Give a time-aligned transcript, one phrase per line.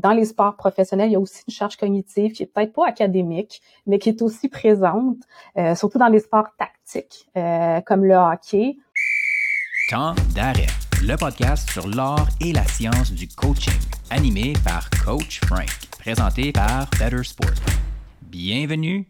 [0.00, 2.88] Dans les sports professionnels, il y a aussi une charge cognitive qui est peut-être pas
[2.88, 5.18] académique, mais qui est aussi présente,
[5.58, 8.78] euh, surtout dans les sports tactiques, euh, comme le hockey.
[9.90, 10.68] Temps d'arrêt,
[11.02, 13.78] le podcast sur l'art et la science du coaching,
[14.08, 15.68] animé par Coach Frank,
[15.98, 17.50] présenté par Better Sport.
[18.22, 19.06] Bienvenue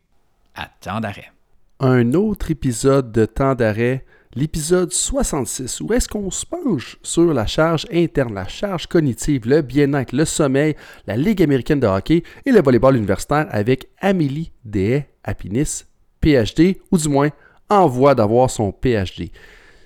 [0.57, 1.31] à Temps d'arrêt.
[1.79, 4.05] Un autre épisode de Temps d'arrêt
[4.37, 9.61] l'épisode 66, où est-ce qu'on se penche sur la charge interne, la charge cognitive, le
[9.63, 10.77] bien-être, le sommeil,
[11.07, 15.85] la Ligue américaine de hockey et le volleyball universitaire avec Amélie Dehay Apinis,
[16.21, 17.31] PhD, ou du moins
[17.69, 19.31] en voie d'avoir son PhD.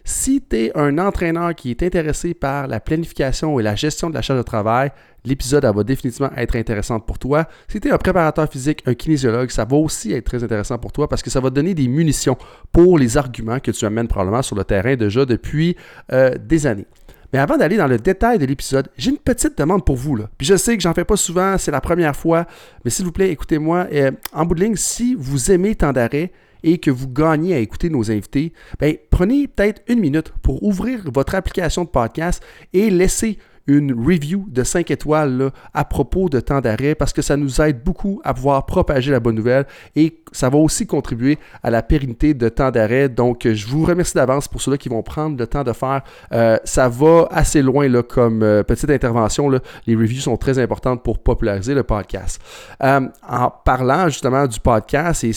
[0.07, 4.15] Si tu es un entraîneur qui est intéressé par la planification et la gestion de
[4.15, 4.93] la charge de travail,
[5.25, 7.49] l'épisode va définitivement être intéressant pour toi.
[7.69, 10.93] Si tu es un préparateur physique, un kinésiologue, ça va aussi être très intéressant pour
[10.93, 12.37] toi parce que ça va donner des munitions
[12.71, 15.75] pour les arguments que tu amènes probablement sur le terrain déjà depuis
[16.13, 16.87] euh, des années.
[17.33, 20.19] Mais avant d'aller dans le détail de l'épisode, j'ai une petite demande pour vous.
[20.37, 22.47] Puis je sais que j'en fais pas souvent, c'est la première fois,
[22.85, 23.87] mais s'il vous plaît, écoutez-moi.
[23.91, 26.31] Euh, en bout de ligne, si vous aimez tant d'arrêt,
[26.65, 31.01] et que vous gagnez à écouter nos invités, ben, prenez peut-être une minute pour ouvrir
[31.13, 36.61] votre application de podcast et laisser une review de 5 étoiles à propos de temps
[36.61, 40.51] d'arrêt parce que ça nous aide beaucoup à pouvoir propager la bonne nouvelle et ça
[40.51, 43.09] va aussi contribuer à la pérennité de temps d'arrêt.
[43.09, 46.03] Donc, je vous remercie d'avance pour ceux-là qui vont prendre le temps de faire.
[46.33, 49.49] Euh, ça va assez loin là, comme euh, petite intervention.
[49.87, 52.41] Les reviews sont très importantes pour populariser le podcast.
[52.83, 55.33] Euh, en parlant justement du podcast et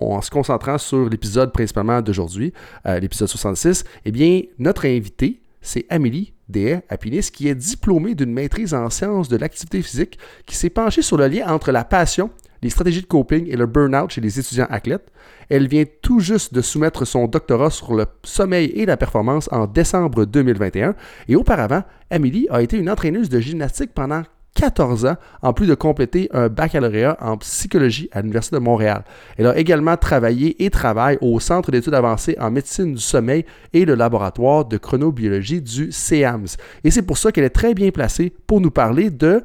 [0.00, 2.52] en se concentrant sur l'épisode principalement d'aujourd'hui,
[2.86, 8.32] euh, l'épisode 66, eh bien, notre invité, c'est Amélie Dehay Apinis, qui est diplômée d'une
[8.32, 12.30] maîtrise en sciences de l'activité physique, qui s'est penchée sur le lien entre la passion,
[12.62, 15.10] les stratégies de coping et le burn-out chez les étudiants athlètes.
[15.48, 19.66] Elle vient tout juste de soumettre son doctorat sur le sommeil et la performance en
[19.66, 20.94] décembre 2021.
[21.28, 24.22] Et auparavant, Amélie a été une entraîneuse de gymnastique pendant
[24.58, 29.04] 14 ans, en plus de compléter un baccalauréat en psychologie à l'Université de Montréal.
[29.36, 33.84] Elle a également travaillé et travaille au Centre d'études avancées en médecine du sommeil et
[33.84, 36.56] le laboratoire de chronobiologie du CEAMS.
[36.82, 39.44] Et c'est pour ça qu'elle est très bien placée pour nous parler de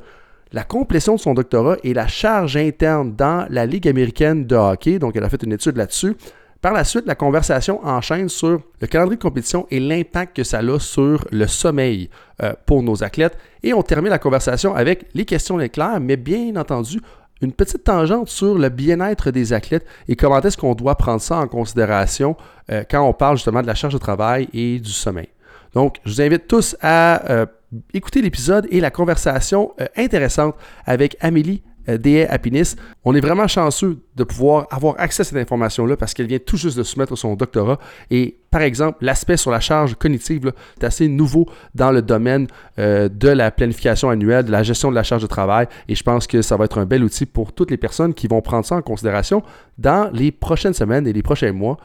[0.52, 4.98] la complétion de son doctorat et la charge interne dans la Ligue américaine de hockey.
[4.98, 6.16] Donc, elle a fait une étude là-dessus.
[6.64, 10.60] Par la suite, la conversation enchaîne sur le calendrier de compétition et l'impact que ça
[10.60, 12.10] a sur le sommeil
[12.42, 13.38] euh, pour nos athlètes.
[13.64, 17.02] Et on termine la conversation avec les questions éclairs, mais bien entendu,
[17.42, 21.36] une petite tangente sur le bien-être des athlètes et comment est-ce qu'on doit prendre ça
[21.36, 22.38] en considération
[22.72, 25.28] euh, quand on parle justement de la charge de travail et du sommeil.
[25.74, 27.46] Donc, je vous invite tous à euh,
[27.94, 32.76] écouter l'épisode et la conversation intéressante avec Amélie DA Happiness.
[33.04, 36.58] On est vraiment chanceux de pouvoir avoir accès à cette information-là parce qu'elle vient tout
[36.58, 37.80] juste de soumettre son doctorat.
[38.10, 42.48] Et par exemple, l'aspect sur la charge cognitive est assez nouveau dans le domaine
[42.80, 45.68] euh, de la planification annuelle, de la gestion de la charge de travail.
[45.88, 48.28] Et je pense que ça va être un bel outil pour toutes les personnes qui
[48.28, 49.44] vont prendre ça en considération
[49.78, 51.78] dans les prochaines semaines et les prochains mois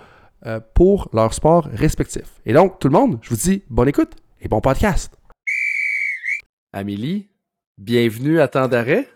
[0.47, 2.41] euh, pour leur sport respectif.
[2.47, 5.13] Et donc, tout le monde, je vous dis bonne écoute et bon podcast.
[6.73, 7.29] Amélie,
[7.79, 9.09] bienvenue à Temps d'arrêt.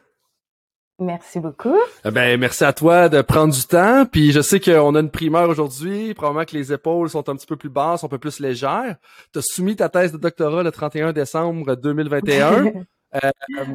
[1.03, 1.77] Merci beaucoup.
[2.05, 4.07] Eh ben, merci à toi de prendre du temps.
[4.07, 6.15] Puis je sais qu'on a une primeur aujourd'hui.
[6.15, 8.97] Probablement que les épaules sont un petit peu plus basses, un peu plus légères.
[9.33, 12.65] Tu as soumis ta thèse de doctorat le 31 décembre 2021.
[13.25, 13.31] euh,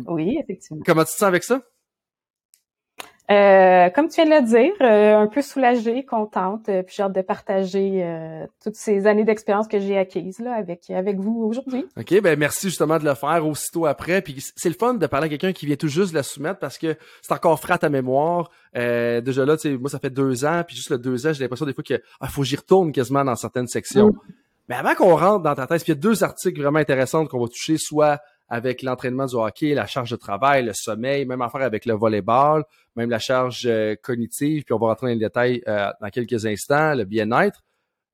[0.07, 0.83] oui, effectivement.
[0.85, 1.61] Comment tu te sens avec ça?
[3.29, 7.03] Euh, comme tu viens de le dire, euh, un peu soulagée, contente, euh, puis j'ai
[7.03, 8.05] hâte de partager
[8.63, 11.85] toutes ces années d'expérience que j'ai acquises là avec avec vous aujourd'hui.
[11.97, 14.21] Ok, ben merci justement de le faire aussitôt après.
[14.21, 16.59] Puis c'est le fun de parler à quelqu'un qui vient tout juste de la soumettre
[16.59, 18.49] parce que c'est encore frais à ta mémoire.
[18.73, 21.43] déjà là, tu sais, moi ça fait deux ans, puis juste le deux ans, j'ai
[21.43, 24.09] l'impression des fois qu'il ah, faut que j'y retourne quasiment dans certaines sections.
[24.09, 24.33] Mm.
[24.69, 27.25] Mais avant qu'on rentre dans ta thèse, puis il y a deux articles vraiment intéressants
[27.25, 31.41] qu'on va toucher, soit avec l'entraînement du hockey, la charge de travail, le sommeil, même
[31.41, 32.63] affaire avec le volleyball,
[32.97, 36.45] même la charge euh, cognitive, puis on va rentrer dans les détails euh, dans quelques
[36.45, 37.63] instants, le bien-être.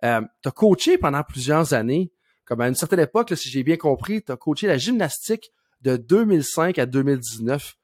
[0.03, 2.11] Euh, tu as coaché pendant plusieurs années,
[2.45, 5.51] comme à une certaine époque, si j'ai bien compris, tu as coaché la gymnastique
[5.81, 7.75] de 2005 à 2019.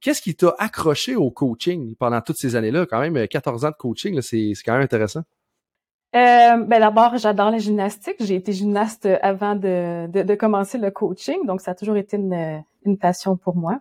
[0.00, 2.86] Qu'est-ce qui t'a accroché au coaching pendant toutes ces années-là?
[2.86, 5.22] Quand même, 14 ans de coaching, c'est quand même intéressant.
[6.14, 8.16] Ben d'abord, j'adore la gymnastique.
[8.20, 12.62] J'ai été gymnaste avant de, de, commencer le coaching, donc ça a toujours été une,
[12.84, 13.80] une passion pour moi.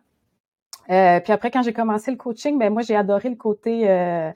[0.92, 4.32] Euh, puis après, quand j'ai commencé le coaching, ben moi j'ai adoré le côté euh,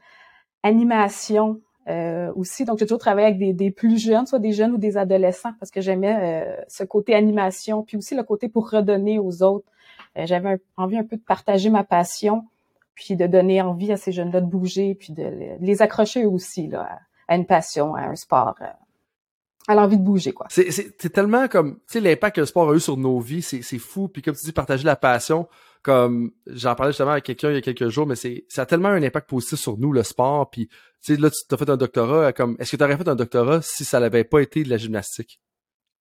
[0.63, 2.65] animation euh, aussi.
[2.65, 5.53] Donc j'ai toujours travaillé avec des, des, plus jeunes, soit des jeunes ou des adolescents,
[5.59, 9.67] parce que j'aimais ce côté animation, puis aussi le côté pour redonner aux autres.
[10.15, 12.45] J'avais envie un peu de partager ma passion,
[12.95, 16.99] puis de donner envie à ces jeunes-là de bouger, puis de les accrocher aussi là
[17.27, 18.65] à une passion, à un sport, euh,
[19.67, 20.47] à l'envie de bouger, quoi.
[20.49, 23.79] C'est tellement comme, tu sais, l'impact que le sport a eu sur nos vies, c'est
[23.79, 24.07] fou.
[24.07, 25.47] Puis comme tu dis, partager la passion,
[25.85, 28.65] comme j'en parlais justement avec quelqu'un il y a quelques jours, mais c'est ça a
[28.65, 30.49] tellement un impact positif sur nous le sport.
[30.49, 32.33] Puis tu sais là, tu as fait un doctorat.
[32.33, 34.77] Comme est-ce que tu aurais fait un doctorat si ça n'avait pas été de la
[34.77, 35.39] gymnastique?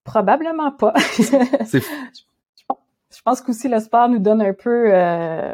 [0.02, 0.94] Probablement pas.
[1.18, 1.78] je,
[3.14, 5.52] je pense qu'aussi le sport nous donne un peu euh,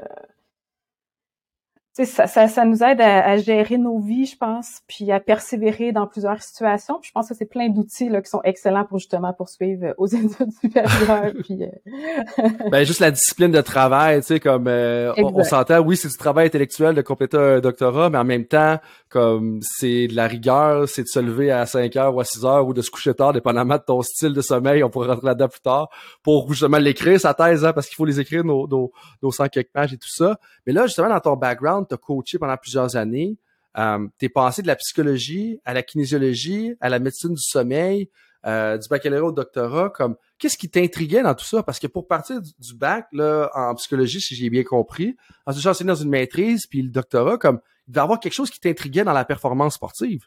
[1.92, 6.06] ça, ça, ça, nous aide à, gérer nos vies, je pense, puis à persévérer dans
[6.06, 6.98] plusieurs situations.
[7.00, 10.06] Puis je pense que c'est plein d'outils qui sont excellents pour justement poursuivre euh, aux
[10.06, 11.32] études supérieures.
[11.42, 12.48] puis, euh...
[12.70, 16.16] ben juste la discipline de travail, tu sais, comme euh, on, s'entend, oui, c'est du
[16.16, 18.78] travail intellectuel de compléter un doctorat, mais en même temps,
[19.08, 22.44] comme c'est de la rigueur, c'est de se lever à 5 heures ou à 6
[22.44, 24.84] heures ou de se coucher tard, dépendamment de ton style de sommeil.
[24.84, 25.88] On pourra rentrer là-dedans plus tard
[26.22, 28.92] pour justement l'écrire sa thèse, hein, parce qu'il faut les écrire nos, nos,
[29.22, 30.38] nos 100 quelques pages et tout ça.
[30.66, 33.36] Mais là, justement, dans ton background t'as coaché pendant plusieurs années.
[33.78, 38.10] Euh, t'es passé de la psychologie à la kinésiologie, à la médecine du sommeil,
[38.46, 39.90] euh, du baccalauréat au doctorat.
[39.90, 41.62] Comme qu'est-ce qui t'intriguait dans tout ça?
[41.62, 45.16] Parce que pour partir du, bac là en psychologie, si j'ai bien compris,
[45.46, 48.32] ensuite j'ai enseigné dans une maîtrise puis le doctorat, comme il devait y avoir quelque
[48.32, 50.26] chose qui t'intriguait dans la performance sportive.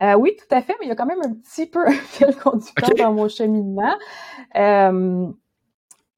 [0.00, 1.92] Euh, oui, tout à fait, mais il y a quand même un petit peu un
[1.92, 3.96] fil conducteur dans mon cheminement.
[4.54, 5.26] Euh,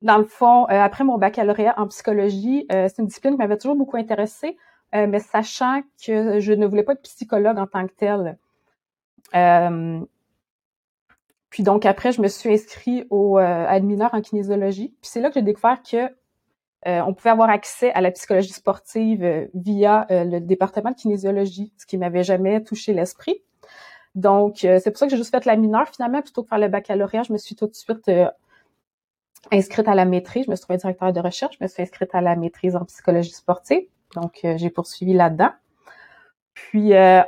[0.02, 3.58] dans le fond, euh, après mon baccalauréat en psychologie, euh, c'est une discipline qui m'avait
[3.58, 4.56] toujours beaucoup intéressée,
[4.94, 8.38] euh, mais sachant que je ne voulais pas être psychologue en tant que telle.
[11.50, 14.88] puis donc après, je me suis inscrite au à mineur en kinésiologie.
[15.00, 16.08] Puis c'est là que j'ai découvert que
[16.86, 21.98] on pouvait avoir accès à la psychologie sportive via le département de kinésiologie, ce qui
[21.98, 23.42] m'avait jamais touché l'esprit.
[24.14, 25.88] Donc, c'est pour ça que j'ai juste fait la mineure.
[25.88, 28.10] Finalement, plutôt que faire le baccalauréat, je me suis tout de suite
[29.52, 30.44] inscrite à la maîtrise.
[30.46, 31.56] Je me suis trouvée directeur de recherche.
[31.58, 33.82] Je me suis inscrite à la maîtrise en psychologie sportive.
[34.14, 35.50] Donc, euh, j'ai poursuivi là-dedans.
[36.54, 37.22] Puis, euh,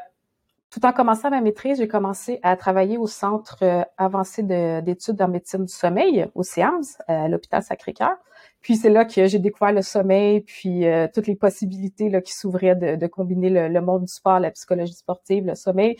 [0.71, 5.29] tout en commençant ma maîtrise, j'ai commencé à travailler au Centre euh, avancé d'études en
[5.29, 8.17] médecine du sommeil, au CIAMS, à l'hôpital Sacré-Cœur.
[8.61, 12.77] Puis c'est là que j'ai découvert le sommeil, puis toutes les possibilités là, qui s'ouvraient
[12.77, 15.97] de, combiner le, monde du sport, la psychologie sportive, le sommeil.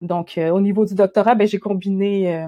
[0.00, 2.46] Donc, au niveau du doctorat, ben, j'ai combiné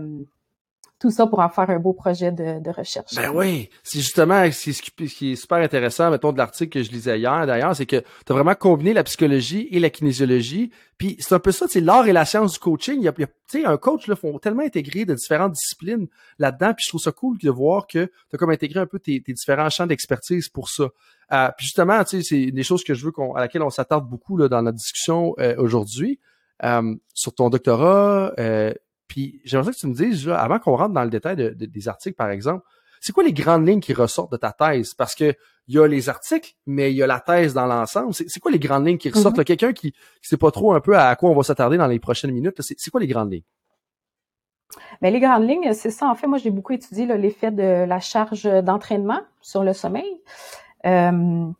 [1.00, 3.14] tout ça pour en faire un beau projet de, recherche.
[3.14, 4.70] Ben oui, c'est justement ce
[5.06, 8.32] qui est super intéressant, mettons, de l'article que je lisais hier, d'ailleurs, c'est que tu
[8.32, 10.70] as vraiment combiné la psychologie et la kinésiologie.
[10.98, 13.00] Puis c'est un peu ça, c'est l'art et la science du coaching.
[13.00, 16.06] Y a, tu sais, un coach, là, font tellement intégrer de différentes disciplines
[16.38, 16.74] là-dedans.
[16.74, 19.22] Puis je trouve ça cool de voir que tu as comme intégré un peu tes,
[19.22, 20.90] tes différents champs d'expertise pour ça.
[21.32, 23.70] Euh, puis justement, tu sais, c'est des choses que je veux qu'on, à laquelle on
[23.70, 26.20] s'attarde beaucoup là, dans notre discussion euh, aujourd'hui.
[26.62, 28.74] Euh, sur ton doctorat, euh,
[29.10, 32.30] puis j'aimerais que tu me dises, avant qu'on rentre dans le détail des articles, par
[32.30, 32.64] exemple,
[33.00, 34.94] c'est quoi les grandes lignes qui ressortent de ta thèse?
[34.94, 35.34] Parce que
[35.66, 38.14] il y a les articles, mais il y a la thèse dans l'ensemble.
[38.14, 39.36] C'est quoi les grandes lignes qui ressortent?
[39.36, 39.44] Mm-hmm.
[39.44, 39.92] Quelqu'un qui ne
[40.22, 42.90] sait pas trop un peu à quoi on va s'attarder dans les prochaines minutes, c'est
[42.90, 43.42] quoi les grandes lignes?
[45.02, 46.08] Bien, les grandes lignes, c'est ça.
[46.08, 50.20] En fait, moi, j'ai beaucoup étudié l'effet de la charge d'entraînement sur le sommeil.
[50.86, 51.50] Euh,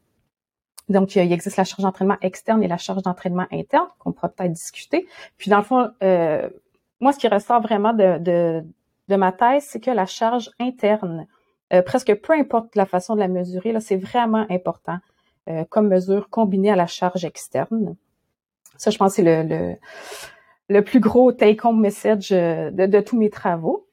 [0.89, 4.53] donc, il existe la charge d'entraînement externe et la charge d'entraînement interne, qu'on pourra peut-être
[4.53, 5.09] discuter.
[5.37, 6.49] Puis, dans le fond, euh,
[7.01, 8.19] moi, ce qui ressort vraiment de,
[9.09, 11.27] de, ma thèse, c'est que la charge interne,
[11.73, 14.99] euh, presque peu importe la façon de la mesurer, là, c'est vraiment important
[15.49, 17.97] euh, comme mesure combinée à la charge externe.
[18.77, 19.77] Ça, je pense, c'est le, le,
[20.69, 23.87] le, plus gros take-home message euh, de, de, tous mes travaux.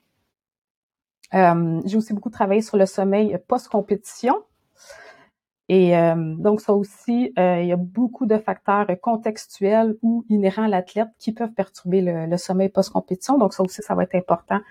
[1.33, 4.44] J'ai aussi beaucoup travaillé sur le sommeil post-compétition.
[5.69, 10.64] Et euh, donc, ça aussi, euh, il y a beaucoup de facteurs contextuels ou inhérents
[10.64, 13.38] à l'athlète qui peuvent perturber le, sommeil post-compétition.
[13.38, 14.62] Donc, ça aussi, ça va être important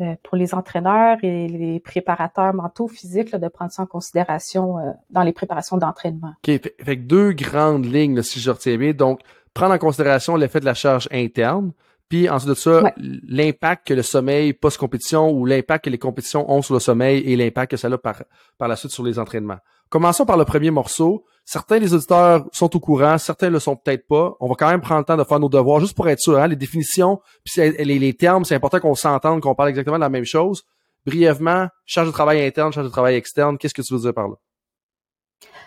[0.00, 4.76] euh, pour les entraîneurs et les préparateurs mentaux physiques de prendre ça en considération
[5.08, 6.34] dans les préparations d'entraînement.
[6.46, 6.60] OK.
[6.60, 8.92] Fait, que deux grandes lignes, si je retiens bien.
[8.92, 9.20] Donc,
[9.54, 11.72] prendre en considération l'effet de la charge interne,
[12.10, 16.60] puis ensuite de ça, l'impact que le sommeil post-compétition ou l'impact que les compétitions ont
[16.60, 18.22] sur le sommeil et l'impact que ça a par,
[18.58, 19.58] par la suite sur les entraînements.
[19.94, 21.24] Commençons par le premier morceau.
[21.44, 24.34] Certains des auditeurs sont au courant, certains le sont peut-être pas.
[24.40, 26.36] On va quand même prendre le temps de faire nos devoirs juste pour être sûr.
[26.36, 30.08] Hein, les définitions, puis les, termes, c'est important qu'on s'entende, qu'on parle exactement de la
[30.08, 30.64] même chose.
[31.06, 34.26] Brièvement, charge de travail interne, charge de travail externe, qu'est-ce que tu veux dire par
[34.26, 34.34] là?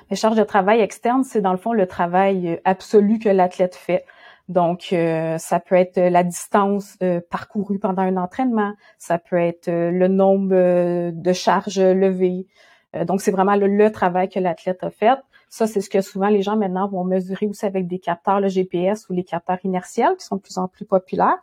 [0.10, 3.78] Les charges de travail externe, c'est dans le fond le travail euh, absolu que l'athlète
[3.78, 4.04] fait.
[4.50, 9.70] Donc, euh, ça peut être la distance euh, parcourue pendant un entraînement, ça peut être
[9.70, 12.68] le nombre de charges levées, euh,
[13.06, 15.20] donc, c'est vraiment le, travail que l'athlète a fait.
[15.50, 18.48] Ça, c'est ce que souvent les gens maintenant vont mesurer aussi avec des capteurs, le
[18.48, 21.38] GPS ou les capteurs inertiels qui sont de plus en plus populaires.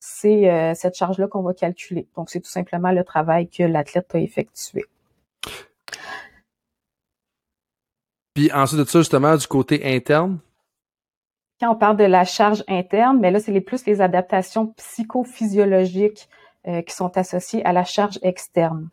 [0.00, 2.06] C'est euh, cette charge-là qu'on va calculer.
[2.16, 4.84] Donc, c'est tout simplement le travail que l'athlète a effectué.
[8.34, 10.38] Puis ensuite de ça, justement, du côté interne?
[11.60, 16.28] Quand on parle de la charge interne, mais là, c'est les plus les adaptations psychophysiologiques
[16.68, 18.90] euh, qui sont associées à la charge externe.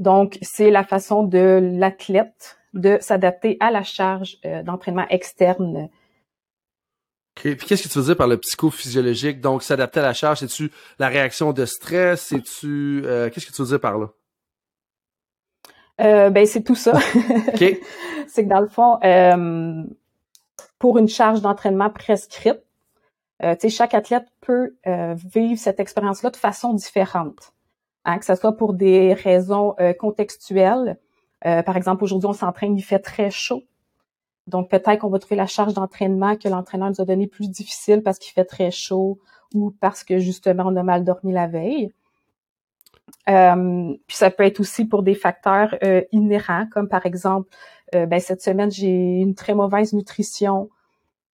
[0.00, 5.90] Donc, c'est la façon de l'athlète de s'adapter à la charge euh, d'entraînement externe.
[7.34, 9.42] Puis qu'est-ce que tu veux dire par le psychophysiologique?
[9.42, 12.22] Donc, s'adapter à la charge, c'est-tu la réaction de stress?
[12.22, 14.08] C'est-tu euh, qu'est-ce que tu veux dire par là?
[16.00, 16.98] Euh, ben, c'est tout ça.
[17.58, 18.98] c'est que dans le fond,
[20.78, 22.60] pour une charge d'entraînement prescrite,
[23.68, 27.52] chaque athlète peut vivre cette expérience-là de façon différente.
[28.04, 30.98] Hein, que ce soit pour des raisons euh, contextuelles.
[31.42, 33.62] par exemple, aujourd'hui, on s'entraîne, il fait très chaud.
[34.46, 38.02] Donc, peut-être qu'on va trouver la charge d'entraînement que l'entraîneur nous a donnée plus difficile
[38.02, 39.18] parce qu'il fait très chaud
[39.54, 41.92] ou parce que justement, on a mal dormi la veille.
[43.28, 47.48] Euh, puis ça peut être aussi pour des facteurs euh, inhérents, comme par exemple,
[47.94, 50.70] euh, ben, cette semaine, j'ai une très mauvaise nutrition,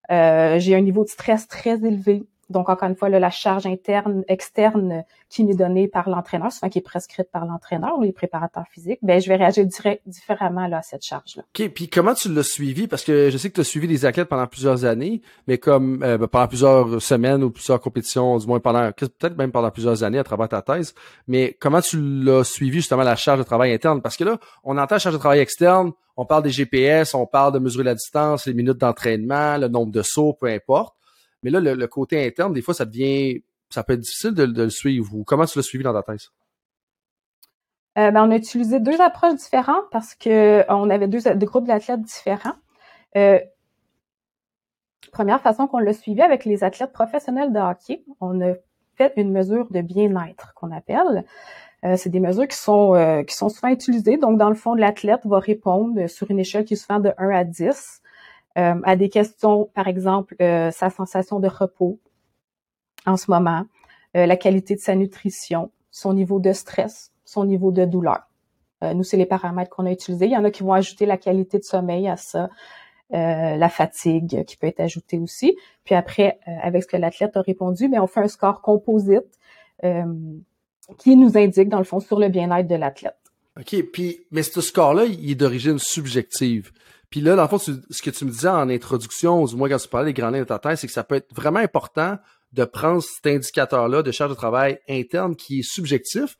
[0.08, 2.24] j'ai un niveau de stress très élevé.
[2.48, 6.78] Donc, encore une fois, la charge interne, externe qui est donnée par l'entraîneur, souvent qui
[6.78, 9.66] est prescrite par l'entraîneur ou les préparateurs physiques, ben, je vais réagir
[10.06, 11.42] différemment à cette charge-là.
[11.42, 11.68] OK.
[11.70, 12.86] Puis comment tu l'as suivi?
[12.86, 16.02] Parce que je sais que tu as suivi des athlètes pendant plusieurs années, mais comme
[16.02, 20.04] euh, ben, pendant plusieurs semaines ou plusieurs compétitions, du moins pendant peut-être même pendant plusieurs
[20.04, 20.94] années à travers ta thèse.
[21.26, 24.02] Mais comment tu l'as suivi justement la charge de travail interne?
[24.02, 27.52] Parce que là, on entend charge de travail externe, on parle des GPS, on parle
[27.52, 30.94] de mesurer la distance, les minutes d'entraînement, le nombre de sauts, peu importe.
[31.46, 34.68] Mais là, le, côté interne, des fois, ça devient, ça peut être difficile de, le
[34.68, 35.22] suivre.
[35.24, 36.32] Comment tu l'as suivi dans ta thèse?
[37.96, 42.02] Euh, ben, on a utilisé deux approches différentes parce que on avait deux, groupes d'athlètes
[42.02, 42.56] différents.
[43.16, 43.38] Euh,
[45.12, 48.54] première façon qu'on l'a suivi avec les athlètes professionnels de hockey, on a
[48.96, 51.24] fait une mesure de bien-être qu'on appelle.
[51.84, 54.16] Euh, c'est des mesures qui sont qui sont souvent utilisées.
[54.16, 57.30] Donc, dans le fond, l'athlète va répondre sur une échelle qui est souvent de 1
[57.30, 58.02] à 10
[58.56, 61.98] euh, à des questions, par exemple, euh, sa sensation de repos
[63.04, 63.64] en ce moment,
[64.16, 68.20] euh, la qualité de sa nutrition, son niveau de stress, son niveau de douleur.
[68.82, 70.26] nous, c'est les paramètres qu'on a utilisés.
[70.26, 72.50] Il y en a qui vont ajouter la qualité de sommeil à ça,
[73.10, 75.56] la fatigue qui peut être ajoutée aussi.
[75.84, 79.40] Puis après, avec ce que l'athlète a répondu, mais on fait un score composite
[80.98, 83.16] qui nous indique, dans le fond, sur le bien-être de l'athlète.
[83.58, 86.70] OK, puis mais ce score-là, il est d'origine subjective.
[87.10, 89.68] Puis là, dans le fond, ce que tu me disais en introduction, ou du moins
[89.68, 92.18] quand tu parlais des grands lignes de ta c'est que ça peut être vraiment important
[92.52, 96.36] de prendre cet indicateur-là de charge de travail interne qui est subjectif.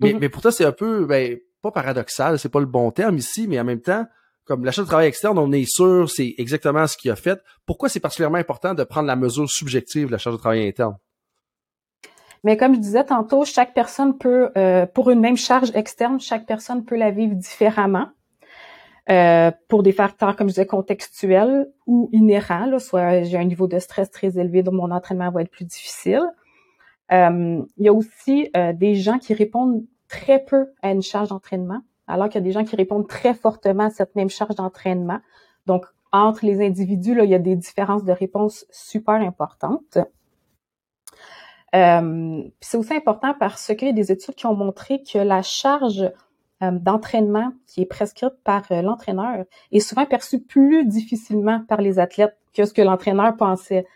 [0.00, 0.18] Mais, mm-hmm.
[0.20, 3.46] mais pour toi, c'est un peu, ben, pas paradoxal, c'est pas le bon terme ici,
[3.46, 4.06] mais en même temps,
[4.44, 7.42] comme la charge de travail externe, on est sûr, c'est exactement ce qu'il a fait.
[7.66, 10.96] Pourquoi c'est particulièrement important de prendre la mesure subjective de la charge de travail interne?
[12.44, 16.46] Mais comme je disais tantôt, chaque personne peut, euh, pour une même charge externe, chaque
[16.46, 18.08] personne peut la vivre différemment.
[19.08, 23.68] Euh, pour des facteurs, comme je disais, contextuels ou inhérents, là, soit j'ai un niveau
[23.68, 26.22] de stress très élevé, donc mon entraînement va être plus difficile.
[27.12, 31.28] Euh, il y a aussi euh, des gens qui répondent très peu à une charge
[31.28, 34.56] d'entraînement, alors qu'il y a des gens qui répondent très fortement à cette même charge
[34.56, 35.20] d'entraînement.
[35.66, 39.98] Donc, entre les individus, là, il y a des différences de réponse super importantes.
[41.74, 45.42] Euh, c'est aussi important parce qu'il y a des études qui ont montré que la
[45.42, 46.10] charge
[46.60, 52.36] d'entraînement qui est prescrite par euh, l'entraîneur est souvent perçue plus difficilement par les athlètes
[52.54, 53.86] que ce que l'entraîneur pensait.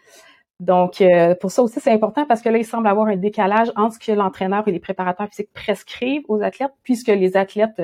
[0.59, 3.73] Donc, euh, pour ça aussi, c'est important parce que là, il semble avoir un décalage
[3.77, 7.81] entre ce que l'entraîneur et les préparateurs physiques prescrivent aux athlètes, puisque les athlètes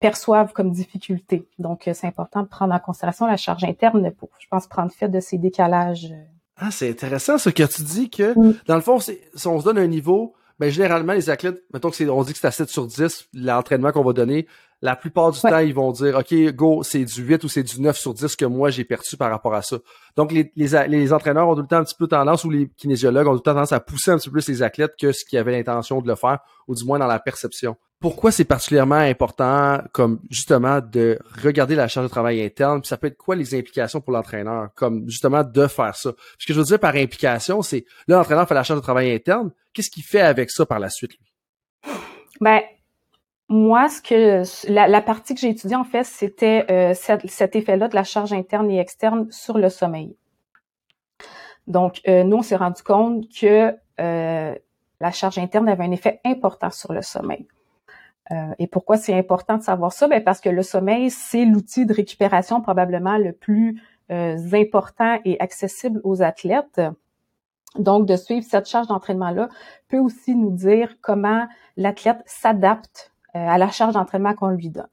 [0.00, 1.46] perçoivent comme difficulté.
[1.58, 5.10] Donc, c'est important de prendre en considération la charge interne pour, je pense, prendre fait
[5.10, 6.14] de ces décalages.
[6.56, 8.54] Ah, c'est intéressant ce que tu dis que, mm.
[8.66, 12.08] dans le fond, si on se donne un niveau, ben, généralement, les athlètes, mettons que
[12.08, 14.46] on dit que c'est à 7 sur 10, l'entraînement qu'on va donner,
[14.80, 17.80] la plupart du temps, ils vont dire, OK, go, c'est du 8 ou c'est du
[17.80, 19.78] 9 sur 10 que moi, j'ai perçu par rapport à ça.
[20.16, 23.26] Donc, les, les, entraîneurs ont tout le temps un petit peu tendance, ou les kinésiologues
[23.26, 25.24] ont tout le temps tendance à pousser un petit peu plus les athlètes que ce
[25.24, 27.76] qu'ils avaient l'intention de le faire, ou du moins dans la perception.
[28.00, 32.96] Pourquoi c'est particulièrement important, comme justement, de regarder la charge de travail interne, puis ça
[32.96, 36.12] peut être quoi les implications pour l'entraîneur, comme justement de faire ça?
[36.38, 39.10] Ce que je veux dire par implication, c'est là, l'entraîneur fait la charge de travail
[39.10, 41.92] interne, qu'est-ce qu'il fait avec ça par la suite, lui?
[42.40, 42.60] Ben,
[43.48, 47.94] moi, ce que la, partie que j'ai étudiée, en fait, c'était euh, cet, effet-là de
[47.94, 50.14] la charge interne et externe sur le sommeil.
[51.66, 54.54] Donc, euh, nous, on s'est rendu compte que euh,
[55.00, 57.46] la charge interne avait un effet important sur le sommeil.
[58.58, 60.06] et pourquoi c'est important de savoir ça?
[60.06, 66.00] Ben parce que le sommeil, c'est l'outil de récupération probablement le plus important et accessible
[66.04, 66.82] aux athlètes.
[67.78, 69.48] Donc, de suivre cette charge d'entraînement-là
[69.88, 74.88] peut aussi nous dire comment l'athlète s'adapte euh, à la charge d'entraînement qu'on lui donne.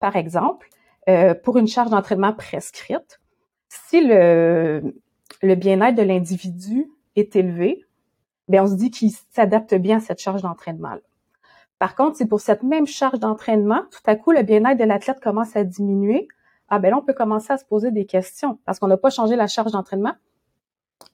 [0.00, 0.68] Par exemple,
[1.08, 3.20] euh, pour une charge d'entraînement prescrite,
[3.68, 4.94] si le,
[5.42, 7.84] le bien-être de l'individu est élevé,
[8.48, 11.00] bien on se dit qu'il s'adapte bien à cette charge d'entraînement-là.
[11.78, 15.20] Par contre, c'est pour cette même charge d'entraînement, tout à coup, le bien-être de l'athlète
[15.20, 16.28] commence à diminuer.
[16.68, 19.10] Ah ben là, on peut commencer à se poser des questions parce qu'on n'a pas
[19.10, 20.14] changé la charge d'entraînement,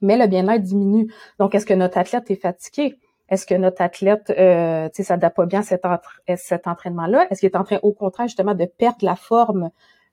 [0.01, 1.11] mais le bien-être diminue.
[1.39, 2.99] Donc, est-ce que notre athlète est fatigué?
[3.29, 7.27] Est-ce que notre athlète, euh, tu sais, s'adapte pas bien à cet, entraînement-là?
[7.29, 9.69] Est-ce qu'il est en train, au contraire, justement, de perdre la forme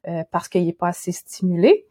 [0.07, 1.87] euh, parce qu'il n'est pas assez stimulé?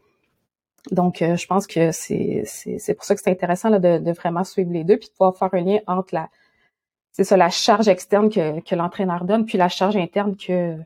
[0.92, 4.12] Donc, euh, je pense que c'est, c'est, pour ça que c'est intéressant là, de, de,
[4.12, 6.28] vraiment suivre les deux, puis de pouvoir faire un lien entre la,
[7.10, 10.76] c'est ça, la charge externe que, que l'entraîneur donne, puis la charge interne que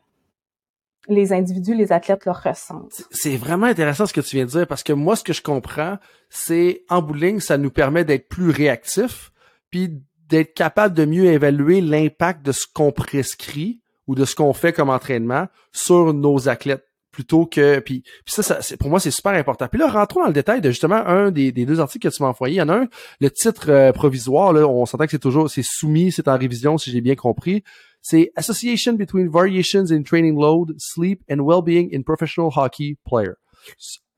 [1.09, 3.03] les individus, les athlètes leur ressentent.
[3.11, 5.43] C'est vraiment intéressant ce que tu viens de dire, parce que moi, ce que je
[5.43, 9.33] comprends, c'est en bowling, ça nous permet d'être plus réactifs,
[9.71, 14.53] puis d'être capable de mieux évaluer l'impact de ce qu'on prescrit ou de ce qu'on
[14.53, 19.11] fait comme entraînement sur nos athlètes plutôt que puis, puis ça, ça pour moi c'est
[19.11, 19.67] super important.
[19.69, 22.23] Puis là rentrons dans le détail de justement un des, des deux articles que tu
[22.23, 22.57] m'as envoyé.
[22.57, 22.89] Il y en a un,
[23.21, 26.79] le titre euh, provisoire là, on s'entend que c'est toujours c'est soumis, c'est en révision
[26.79, 27.65] si j'ai bien compris.
[28.01, 33.33] C'est Association between variations in training load, sleep and well-being in professional hockey player.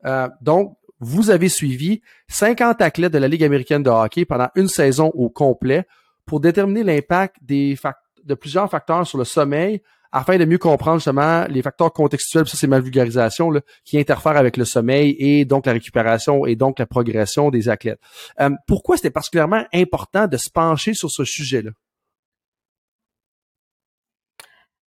[0.05, 4.67] Euh, donc vous avez suivi 50 athlètes de la Ligue américaine de hockey pendant une
[4.67, 5.85] saison au complet
[6.25, 7.77] pour déterminer l'impact des
[8.23, 9.81] de plusieurs facteurs sur le sommeil
[10.13, 14.37] afin de mieux comprendre justement les facteurs contextuels, ça c'est ma vulgarisation, là, qui interfèrent
[14.37, 17.99] avec le sommeil et donc la récupération et donc la progression des athlètes.
[18.39, 21.71] Euh, pourquoi c'était particulièrement important de se pencher sur ce sujet-là?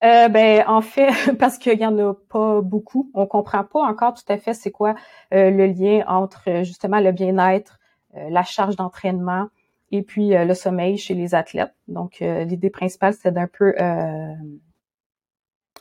[0.05, 4.14] Euh, ben en fait parce qu'il y en a pas beaucoup, on comprend pas encore
[4.14, 4.95] tout à fait c'est quoi
[5.35, 7.78] euh, le lien entre justement le bien-être,
[8.14, 9.49] la charge d'entraînement
[9.93, 11.75] et puis le sommeil chez les athlètes.
[11.88, 13.75] Donc l'idée principale c'est d'un peu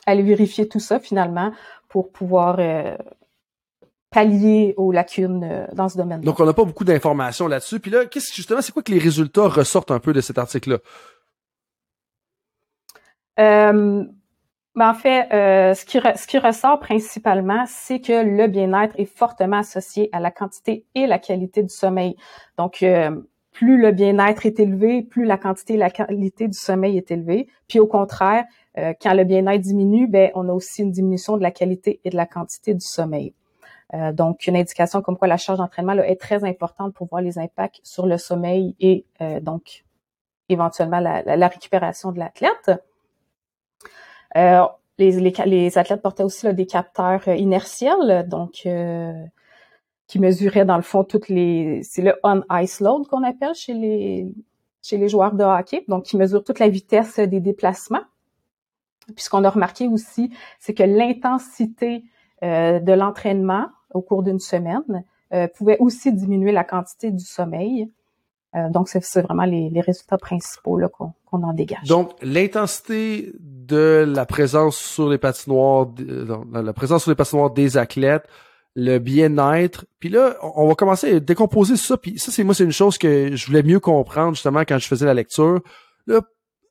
[0.06, 1.52] aller vérifier tout ça finalement
[1.88, 2.96] pour pouvoir euh,
[4.10, 6.20] pallier aux lacunes euh, dans ce domaine.
[6.20, 6.24] -là.
[6.24, 7.80] Donc on n'a pas beaucoup d'informations là-dessus.
[7.80, 10.78] Puis là, qu'est-ce justement, c'est quoi que les résultats ressortent un peu de cet article-là?
[13.38, 14.04] Euh,
[14.74, 19.06] ben en fait, euh, ce, qui ce qui ressort principalement, c'est que le bien-être est
[19.06, 22.16] fortement associé à la quantité et la qualité du sommeil.
[22.56, 22.82] Donc,
[23.56, 27.48] plus le bien-être est élevé, plus la quantité et la qualité du sommeil est élevée.
[27.68, 28.44] Puis au contraire,
[28.76, 32.10] euh, quand le bien-être diminue, ben, on a aussi une diminution de la qualité et
[32.10, 33.32] de la quantité du sommeil.
[33.94, 37.38] Euh, donc, une indication comme quoi la charge d'entraînement est très importante pour voir les
[37.38, 39.86] impacts sur le sommeil et euh, donc
[40.50, 42.72] éventuellement la, récupération de l'athlète.
[44.98, 45.12] Les,
[45.46, 48.66] les, athlètes portaient aussi des capteurs inertiels, donc
[50.06, 53.74] qui mesuraient dans le fond toutes les, c'est le on ice load qu'on appelle chez
[53.74, 54.32] les
[54.82, 58.04] chez les joueurs de hockey, donc qui mesure toute la vitesse des déplacements.
[59.14, 62.04] Puis ce qu'on a remarqué aussi, c'est que l'intensité
[62.42, 67.90] euh, de l'entraînement au cours d'une semaine euh, pouvait aussi diminuer la quantité du sommeil.
[68.54, 71.82] Euh, donc, c'est vraiment les, résultats principaux qu'on en dégage.
[71.88, 75.88] Donc, l'intensité de la présence sur les patinoires,
[76.52, 78.28] la présence sur les patinoires des athlètes,
[78.76, 79.86] le bien-être.
[79.98, 81.96] Puis là, on va commencer à décomposer ça.
[81.96, 84.86] Puis ça, c'est moi, c'est une chose que je voulais mieux comprendre justement quand je
[84.86, 85.60] faisais la lecture.
[86.06, 86.20] Là,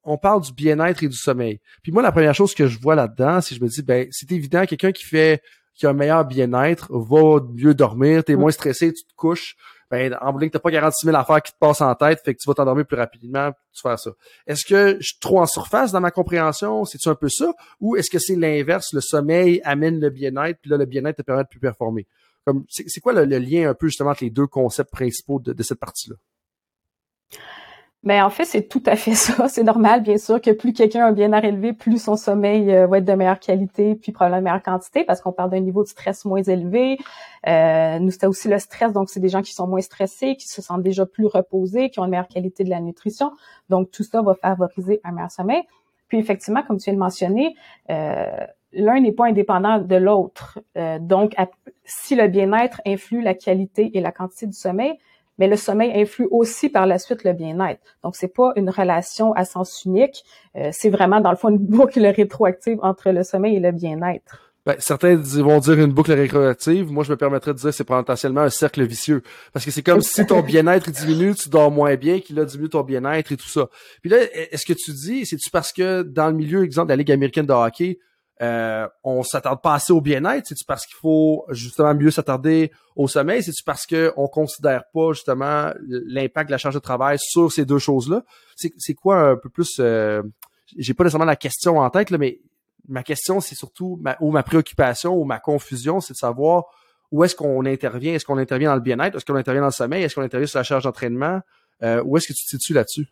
[0.04, 1.60] on parle du bien-être et du sommeil.
[1.82, 4.08] Puis moi, la première chose que je vois là-dedans, c'est que je me dis, ben,
[4.12, 5.42] c'est évident, quelqu'un qui fait,
[5.74, 9.56] qui a un meilleur bien-être va mieux dormir, t'es moins stressé, tu te couches.
[9.92, 12.40] Ben, en tu t'as pas 46 000 affaires qui te passent en tête, fait que
[12.40, 14.12] tu vas t'endormir plus rapidement, tu fais ça.
[14.48, 16.86] Est-ce que je suis trop en surface dans ma compréhension?
[16.86, 17.54] C'est-tu un peu ça?
[17.80, 18.94] Ou est-ce que c'est l'inverse?
[18.94, 22.08] Le sommeil amène le bien-être, puis là, le bien-être te permet de plus performer.
[22.46, 25.80] Comme, c'est quoi le, lien un peu justement entre les deux concepts principaux de cette
[25.80, 26.16] partie-là?
[28.06, 29.48] Mais en fait, c'est tout à fait ça.
[29.50, 32.88] C'est normal, bien sûr, que plus quelqu'un a bien à élevé, plus son sommeil euh,
[32.88, 35.84] va être de meilleure qualité, puis probablement de meilleure quantité, parce qu'on parle d'un niveau
[35.84, 36.98] de stress moins élevé.
[37.48, 40.48] Euh, nous, c'est aussi le stress, donc c'est des gens qui sont moins stressés, qui
[40.48, 43.32] se sentent déjà plus reposés, qui ont une meilleure qualité de la nutrition.
[43.70, 45.64] Donc, tout ça va favoriser un meilleur sommeil.
[46.08, 47.56] Puis, effectivement, comme tu viens de mentionner,
[47.90, 50.60] euh, l'un n'est pas indépendant de l'autre.
[50.78, 51.36] Euh, donc,
[51.84, 54.94] si le bien-être influe la qualité et la quantité du sommeil,
[55.38, 57.82] mais le sommeil influe aussi par la suite le bien-être.
[58.04, 60.24] Donc, c'est pas une relation à sens unique,
[60.56, 64.46] euh, c'est vraiment, dans le fond, une boucle rétroactive entre le sommeil et le bien-être.
[64.66, 66.92] Ben, certains vont dire une boucle rétroactive.
[66.92, 69.22] Moi, je me permettrais de dire que c'est potentiellement un cercle vicieux.
[69.54, 72.70] Parce que c'est comme si ton bien-être diminue, tu dors moins bien, qu'il a diminué
[72.70, 73.70] ton bien-être et tout ça.
[74.02, 76.96] Puis là, est-ce que tu dis, c'est-tu parce que dans le milieu, exemple, de la
[76.96, 78.00] Ligue américaine de hockey,
[78.42, 80.48] euh, on s'attarde pas assez au bien-être?
[80.48, 83.44] C'est-tu parce qu'il faut justement mieux s'attarder au sommeil?
[83.44, 87.80] C'est-tu parce qu'on considère pas justement l'impact de la charge de travail sur ces deux
[87.80, 88.24] choses-là?
[88.56, 89.78] C'est quoi un peu plus...
[89.80, 90.22] Euh,
[90.78, 92.42] J'ai pas nécessairement la question en tête, là, mais
[92.88, 96.66] ma question, c'est surtout, ou ma préoccupation, ou ma confusion, c'est de savoir
[97.12, 98.14] où est-ce qu'on intervient?
[98.14, 99.16] Est-ce qu'on intervient dans le bien-être?
[99.16, 100.04] Est-ce qu'on intervient dans le sommeil?
[100.04, 101.40] Est-ce qu'on intervient sur la charge d'entraînement?
[101.84, 103.08] Euh, où est-ce que tu te situes là-dessus?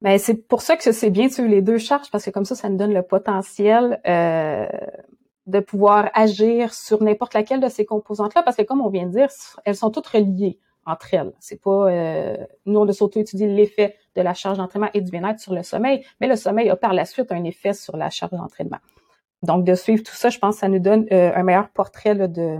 [0.00, 2.30] Mais ben, c'est pour ça que c'est bien de suivre les deux charges, parce que
[2.30, 4.66] comme ça, ça nous donne le potentiel euh,
[5.46, 9.12] de pouvoir agir sur n'importe laquelle de ces composantes-là, parce que comme on vient de
[9.12, 9.28] dire,
[9.64, 11.32] elles sont toutes reliées entre elles.
[11.40, 15.10] C'est pas euh, nous on a surtout étudié l'effet de la charge d'entraînement et du
[15.10, 18.08] bien-être sur le sommeil, mais le sommeil a par la suite un effet sur la
[18.08, 18.78] charge d'entraînement.
[19.42, 22.14] Donc de suivre tout ça, je pense que ça nous donne euh, un meilleur portrait
[22.14, 22.58] de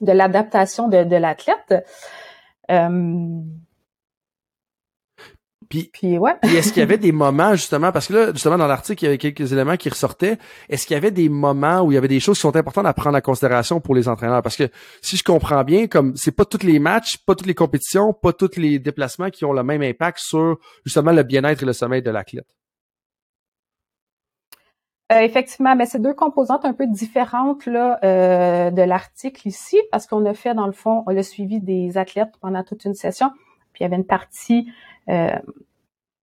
[0.00, 1.86] de l'adaptation de, de l'athlète.
[2.70, 3.40] Euh,
[5.68, 6.32] puis, ouais.
[6.42, 9.08] est-ce qu'il y avait des moments, justement, parce que là, justement, dans l'article, il y
[9.08, 10.38] avait quelques éléments qui ressortaient.
[10.68, 12.86] Est-ce qu'il y avait des moments où il y avait des choses qui sont importantes
[12.86, 14.42] à prendre en considération pour les entraîneurs?
[14.42, 14.68] Parce que
[15.02, 18.32] si je comprends bien, comme c'est pas tous les matchs, pas toutes les compétitions, pas
[18.32, 22.02] tous les déplacements qui ont le même impact sur justement le bien-être et le sommeil
[22.02, 22.46] de l'athlète.
[25.12, 30.06] Euh, effectivement, mais c'est deux composantes un peu différentes là, euh, de l'article ici, parce
[30.06, 33.30] qu'on a fait, dans le fond, on a suivi des athlètes pendant toute une session,
[33.74, 34.72] puis il y avait une partie
[35.10, 35.36] euh,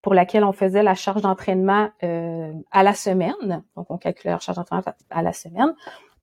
[0.00, 3.62] pour laquelle on faisait la charge d'entraînement euh, à la semaine.
[3.76, 5.72] Donc, on calculait la charge d'entraînement à la semaine.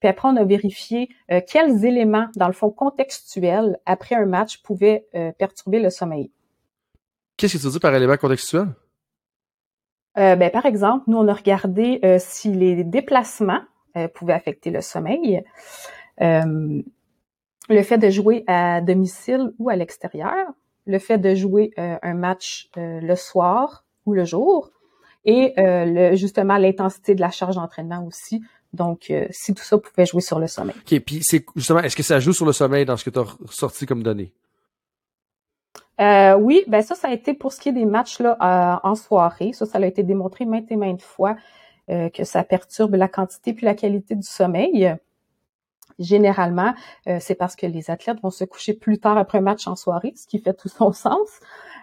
[0.02, 4.62] Puis après, on a vérifié euh, quels éléments, dans le fond contextuel, après un match,
[4.64, 6.32] pouvaient perturber le sommeil.
[7.38, 8.68] Qu'est-ce que tu dis par élément contextuel?
[10.16, 13.62] ben, par exemple, nous, on a regardé si les déplacements
[14.16, 15.42] pouvaient affecter le sommeil,
[16.20, 16.84] le
[17.84, 20.48] fait de jouer à domicile ou à l'extérieur,
[20.90, 24.72] le fait de jouer euh, un match euh, le soir ou le jour
[25.24, 28.42] et euh, le, justement l'intensité de la charge d'entraînement aussi.
[28.74, 30.76] Donc, si tout ça pouvait jouer sur le sommeil.
[30.78, 33.18] OK, puis c'est justement, est-ce que ça joue sur le sommeil dans ce que tu
[33.18, 34.32] as sorti comme données?
[36.00, 39.54] oui, ben ça, ça a été pour ce qui est des matchs là en soirée.
[39.54, 41.36] Ça, ça a été démontré maintes et maintes fois
[41.88, 44.96] que ça perturbe la quantité puis la qualité du sommeil
[46.00, 46.74] généralement,
[47.08, 49.76] euh, c'est parce que les athlètes vont se coucher plus tard après un match en
[49.76, 51.30] soirée, ce qui fait tout son sens.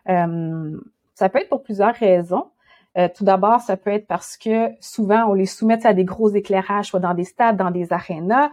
[0.08, 0.76] Euh,
[1.14, 2.46] ça peut être pour plusieurs raisons.
[2.98, 6.30] Euh, tout d'abord, ça peut être parce que souvent, on les soumet à des gros
[6.30, 8.50] éclairages, soit dans des stades, dans des arénas.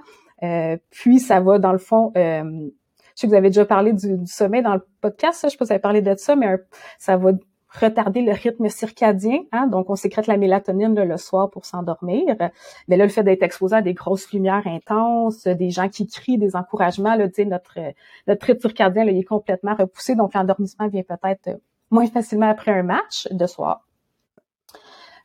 [0.90, 2.70] puis, ça va, dans le fond, je
[3.16, 5.66] sais que vous avez déjà parlé du, sommeil dans le podcast, ça, je sais pas
[5.66, 6.58] si vous avez parlé de ça, mais
[6.98, 7.32] ça va
[7.80, 9.40] retarder le rythme circadien.
[9.52, 9.68] Hein?
[9.68, 12.36] Donc, on sécrète la mélatonine le soir pour s'endormir.
[12.88, 16.38] Mais là, le fait d'être exposé à des grosses lumières intenses, des gens qui crient,
[16.38, 17.80] des encouragements, là, notre,
[18.28, 20.16] notre rythme circadien là, il est complètement repoussé.
[20.16, 21.60] Donc, l'endormissement vient peut-être
[21.90, 23.88] moins facilement après un match de soir.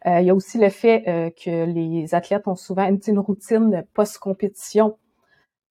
[0.07, 3.85] Euh, il y a aussi le fait euh, que les athlètes ont souvent une routine
[3.95, 4.97] post-compétition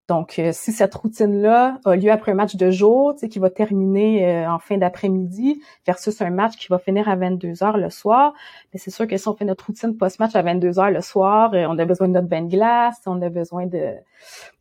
[0.07, 3.39] donc, euh, si cette routine-là a lieu après un match de jour, tu sais, qui
[3.39, 7.77] va terminer euh, en fin d'après-midi, versus un match qui va finir à 22 heures
[7.77, 8.33] le soir,
[8.73, 11.53] mais c'est sûr que si on fait notre routine post-match à 22 heures le soir,
[11.53, 13.95] euh, on a besoin de notre bain de glace, on a besoin de,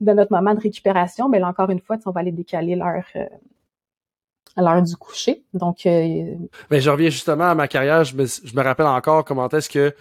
[0.00, 3.04] de notre moment de récupération, mais là, encore une fois, on va aller décaler l'heure
[4.56, 5.44] à l'heure du coucher.
[5.52, 6.38] Donc, mais
[6.70, 8.04] ben, je reviens justement à ma carrière.
[8.04, 9.94] Je me, je me rappelle encore comment est-ce que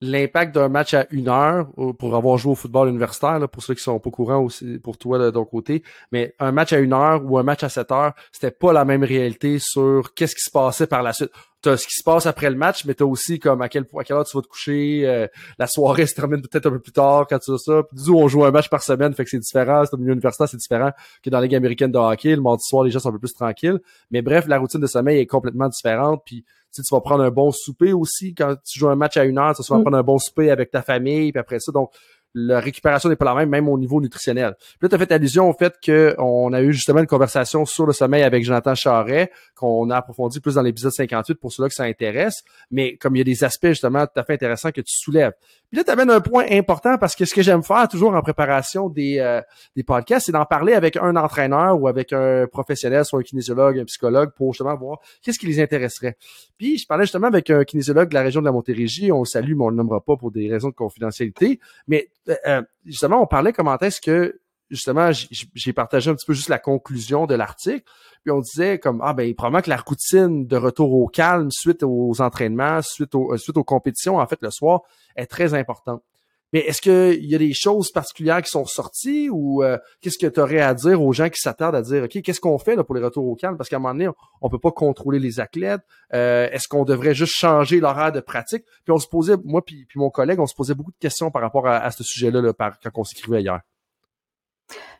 [0.00, 3.82] l'impact d'un match à une heure pour avoir joué au football universitaire, pour ceux qui
[3.82, 5.82] sont pas courants aussi pour toi de ton côté,
[6.12, 8.84] mais un match à une heure ou un match à sept heures, c'était pas la
[8.84, 11.30] même réalité sur qu'est-ce qui se passait par la suite.
[11.62, 14.04] T'as ce qui se passe après le match, mais t'as aussi comme à quel à
[14.04, 15.26] quelle heure tu vas te coucher, euh,
[15.58, 17.82] la soirée se termine peut-être un peu plus tard quand tu as ça.
[17.82, 19.84] Puis on joue un match par semaine, fait que c'est différent.
[19.84, 20.90] C'est au milieu universitaire, c'est différent
[21.22, 22.34] que dans la Ligue américaine de hockey.
[22.34, 23.80] Le mardi soir, les gens sont un peu plus tranquilles.
[24.10, 26.22] Mais bref, la routine de sommeil est complètement différente.
[26.24, 29.38] Puis tu, vas prendre un bon souper aussi quand tu joues un match à une
[29.38, 29.82] heure, tu vas mm.
[29.82, 31.90] prendre un bon souper avec ta famille, puis après ça, donc
[32.34, 34.54] la récupération n'est pas la même, même au niveau nutritionnel.
[34.58, 37.86] Puis là, tu as fait allusion au fait qu'on a eu justement une conversation sur
[37.86, 41.74] le sommeil avec Jonathan Charret, qu'on a approfondi plus dans l'épisode 58 pour ceux-là que
[41.74, 42.42] ça intéresse.
[42.70, 45.32] Mais comme il y a des aspects justement tout à fait intéressants que tu soulèves.
[45.70, 48.22] Puis là, tu amènes un point important parce que ce que j'aime faire toujours en
[48.22, 49.40] préparation des, euh,
[49.76, 53.78] des podcasts, c'est d'en parler avec un entraîneur ou avec un professionnel, soit un kinésiologue,
[53.78, 56.16] un psychologue, pour justement voir qu'est-ce qui les intéresserait.
[56.58, 59.26] Puis je parlais justement avec un kinésiologue de la région de la Montérégie, on le
[59.26, 61.60] salue, mais on ne le nommera pas pour des raisons de confidentialité.
[61.86, 64.40] Mais euh, euh, justement, on parlait comment est-ce que
[64.70, 67.82] justement, j'ai partagé un petit peu juste la conclusion de l'article.
[68.22, 71.82] Puis on disait comme ah ben probablement que la routine de retour au calme suite
[71.82, 74.82] aux entraînements, suite aux, suite aux compétitions en fait le soir
[75.16, 76.02] est très importante.
[76.52, 80.26] Mais est-ce qu'il y a des choses particulières qui sont sorties ou euh, qu'est-ce que
[80.26, 82.82] tu aurais à dire aux gens qui s'attardent à dire OK, qu'est-ce qu'on fait là,
[82.82, 83.56] pour les retours au calme?
[83.56, 84.08] Parce qu'à un moment donné,
[84.40, 85.82] on, ne peut pas contrôler les athlètes.
[86.12, 88.64] Euh, est-ce qu'on devrait juste changer l'horaire de pratique?
[88.84, 91.30] Puis on se posait, moi puis, puis mon collègue, on se posait beaucoup de questions
[91.30, 93.60] par rapport à, ce sujet-là là, par, quand on s'écrivait hier.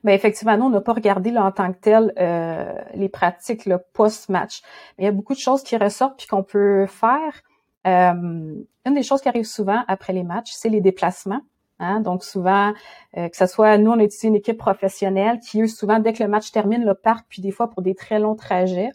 [0.03, 3.69] Mais effectivement, nous, on n'a pas regardé là, en tant que tel euh, les pratiques
[3.93, 4.63] post-match.
[4.99, 7.43] Mais il y a beaucoup de choses qui ressortent puis qu'on peut faire.
[7.87, 8.55] Euh,
[8.87, 11.41] une des choses qui arrive souvent après les matchs, c'est les déplacements.
[11.79, 12.01] Hein?
[12.01, 12.73] Donc souvent,
[13.17, 16.13] euh, que ce soit nous, on a utilisé une équipe professionnelle qui, eux, souvent, dès
[16.13, 18.91] que le match termine, le partent, puis des fois pour des très longs trajets.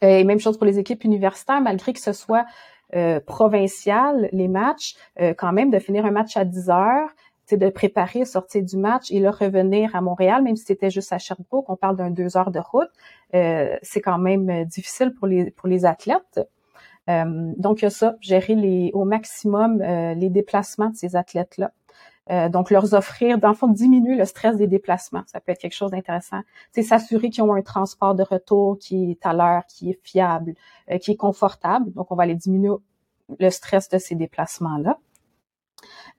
[0.00, 2.44] Et même chose pour les équipes universitaires, malgré que ce soit
[2.94, 7.10] euh, provincial, les matchs, euh, quand même, de finir un match à 10 heures,
[7.50, 11.18] de préparer, sortir du match et là revenir à Montréal, même si c'était juste à
[11.18, 12.90] Sherbrooke, on parle d'un deux heures de route,
[13.34, 16.40] euh, c'est quand même difficile pour les pour les athlètes.
[17.08, 21.72] Donc il y a ça, gérer au maximum les déplacements de ces athlètes-là.
[22.30, 25.22] Euh, donc, leur offrir, dans le fond, diminuer le stress des déplacements.
[25.26, 26.40] Ça peut être quelque chose d'intéressant.
[26.72, 30.54] C'est s'assurer qu'ils ont un transport de retour qui est à l'heure, qui est fiable,
[30.90, 31.90] euh, qui est confortable.
[31.92, 32.74] Donc, on va aller diminuer
[33.38, 34.98] le stress de ces déplacements-là.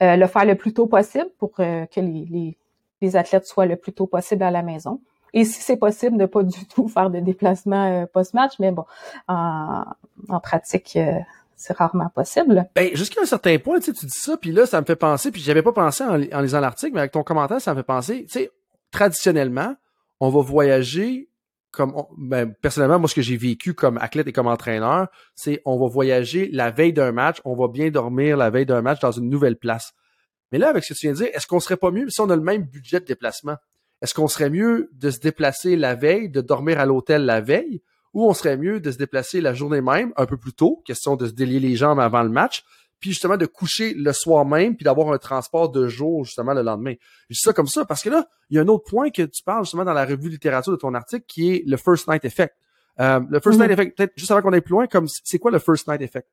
[0.02, 4.08] Euh, le faire le plus tôt possible pour que les, athlètes soient le plus tôt
[4.08, 5.02] possible à la maison.
[5.34, 8.86] Et si c'est possible, ne pas du tout faire de déplacement post-match, mais bon,
[9.28, 9.86] en,
[10.42, 10.98] pratique,
[11.56, 12.68] c'est rarement possible.
[12.76, 15.42] Ben, jusqu'à un certain point, tu dis ça, puis là, ça me fait penser, puis
[15.42, 18.40] j'avais pas pensé en, lisant l'article, mais avec ton commentaire, ça me fait penser, tu
[18.40, 18.52] sais,
[18.92, 19.76] traditionnellement,
[20.20, 21.30] on va voyager
[21.72, 25.80] comme ben, personnellement, moi, ce que j'ai vécu comme athlète et comme entraîneur, c'est on
[25.80, 29.12] va voyager la veille d'un match, on va bien dormir la veille d'un match dans
[29.12, 29.94] une nouvelle place.
[30.52, 32.22] Mais là, avec ce que tu viens de dire, est-ce qu'on serait pas mieux si
[32.22, 33.56] on a le même budget de déplacement?
[34.02, 37.82] Est-ce qu'on serait mieux de se déplacer la veille, de dormir à l'hôtel la veille,
[38.14, 41.16] ou on serait mieux de se déplacer la journée même, un peu plus tôt, question
[41.16, 42.64] de se délier les jambes avant le match,
[43.00, 46.62] puis justement de coucher le soir même, puis d'avoir un transport de jour justement le
[46.62, 46.96] lendemain?
[47.30, 49.22] Je dis ça comme ça parce que là, il y a un autre point que
[49.22, 52.26] tu parles justement dans la revue littérature de ton article qui est le first night
[52.26, 52.56] effect.
[53.00, 53.74] Euh, le first night mm-hmm.
[53.74, 56.28] effect, peut-être juste avant qu'on aille plus loin, comme c'est quoi le first night effect?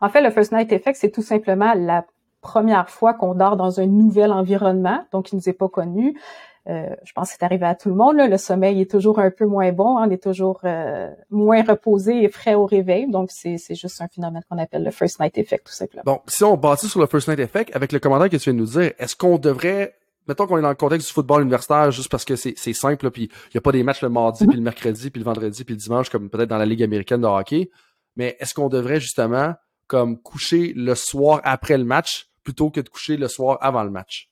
[0.00, 2.04] En fait, le first night effect, c'est tout simplement la
[2.42, 6.20] première fois qu'on dort dans un nouvel environnement, donc qui nous est pas connu.
[6.68, 8.16] Euh, je pense que c'est arrivé à tout le monde.
[8.16, 10.06] Le sommeil est toujours un peu moins bon, hein.
[10.06, 13.10] on est toujours euh, moins reposé et frais au réveil.
[13.10, 16.02] Donc, c'est juste un phénomène qu'on appelle le first night effect, tout simplement.
[16.04, 18.54] Donc, si on bâtit sur le first night effect, avec le commentaire que tu viens
[18.54, 19.94] de nous dire, est-ce qu'on devrait
[20.28, 23.24] mettons qu'on est dans le contexte du football universitaire juste parce que c'est simple, puis
[23.24, 25.74] il n'y a pas des matchs le mardi, puis le mercredi, puis le vendredi, puis
[25.74, 27.70] le dimanche, comme peut-être dans la Ligue américaine de hockey.
[28.14, 29.54] Mais est-ce qu'on devrait justement
[29.88, 33.90] comme coucher le soir après le match plutôt que de coucher le soir avant le
[33.90, 34.30] match?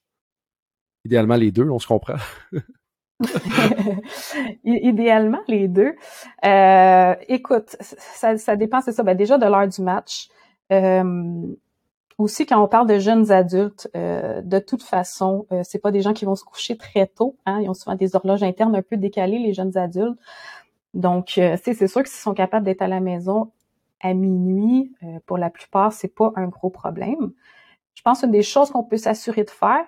[1.05, 2.17] Idéalement les deux, on se comprend.
[4.65, 5.95] Idéalement les deux.
[6.45, 9.03] Euh, écoute, ça, dépend, c'est ça.
[9.03, 10.29] Ben déjà de l'heure du match.
[10.73, 11.47] Euh,
[12.19, 16.13] aussi, quand on parle de jeunes adultes, euh, de toute façon, c'est pas des gens
[16.13, 17.37] qui vont se coucher très tôt.
[17.47, 20.19] Hein, ils ont souvent des horloges internes un peu décalées, les jeunes adultes.
[20.93, 23.53] Donc, c'est sûr que s'ils sont capables d'être à la maison
[24.03, 24.93] à minuit,
[25.27, 27.33] pour la plupart, c'est pas un gros problème.
[28.01, 29.85] Je pense une des choses qu'on peut s'assurer de faire,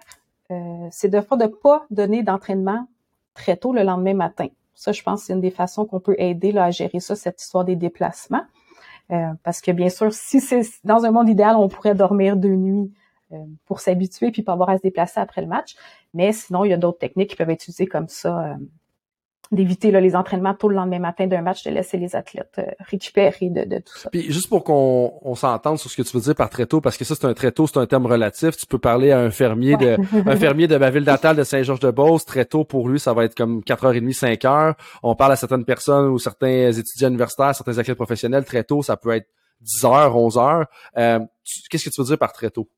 [0.51, 2.87] euh, c'est de de pas donner d'entraînement
[3.33, 4.49] très tôt le lendemain matin.
[4.75, 7.41] Ça, je pense, c'est une des façons qu'on peut aider là, à gérer ça, cette
[7.41, 8.45] histoire des déplacements.
[9.13, 12.55] Euh, parce que bien sûr, si c'est dans un monde idéal, on pourrait dormir deux
[12.55, 12.93] nuits
[13.33, 15.75] euh, pour s'habituer puis pas avoir à se déplacer après le match.
[16.13, 18.59] Mais sinon, il y a d'autres techniques qui peuvent être utilisées comme ça
[19.53, 23.51] d'éviter les entraînements tôt le lendemain matin d'un match, de laisser les athlètes euh, récupérer
[23.51, 24.11] de, de, tout ça.
[24.11, 26.81] Puis juste pour qu'on on, s'entende sur ce que tu veux dire par très tôt,
[26.81, 28.57] parce que ça c'est un très tôt, c'est un terme relatif.
[28.57, 32.25] Tu peux parler à un fermier de un fermier de ma ville natale de Saint-Georges-de-Beauce,
[32.25, 34.75] très tôt pour lui, ça va être comme 4h30, 5h.
[35.03, 38.97] On parle à certaines personnes ou certains étudiants universitaires, certains athlètes professionnels, très tôt, ça
[38.97, 39.29] peut être
[39.65, 40.65] 10h, 11h.
[40.97, 41.21] Euh,
[41.71, 42.69] Qu'est-ce que tu veux dire par très tôt?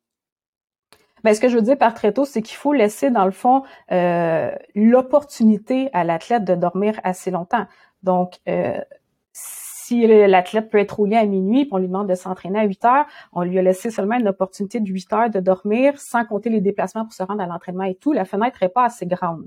[1.24, 3.24] Mais ben, ce que je veux dire par très tôt, c'est qu'il faut laisser, dans
[3.24, 7.64] le fond, euh, l'opportunité à l'athlète de dormir assez longtemps.
[8.02, 8.78] Donc, euh,
[9.32, 12.84] si l'athlète peut être au lit à minuit, on lui demande de s'entraîner à 8
[12.84, 16.50] heures, on lui a laissé seulement une opportunité de 8 heures de dormir sans compter
[16.50, 19.46] les déplacements pour se rendre à l'entraînement et tout, la fenêtre n'est pas assez grande.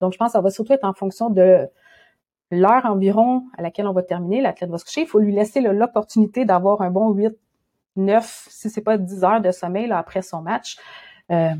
[0.00, 1.68] Donc, je pense que ça va surtout être en fonction de
[2.50, 5.02] l'heure environ à laquelle on va terminer, l'athlète va se coucher.
[5.02, 7.32] Il faut lui laisser l'opportunité d'avoir un bon 8,
[7.96, 10.78] 9, si c'est pas 10 heures de sommeil là, après son match.
[11.32, 11.54] Euh,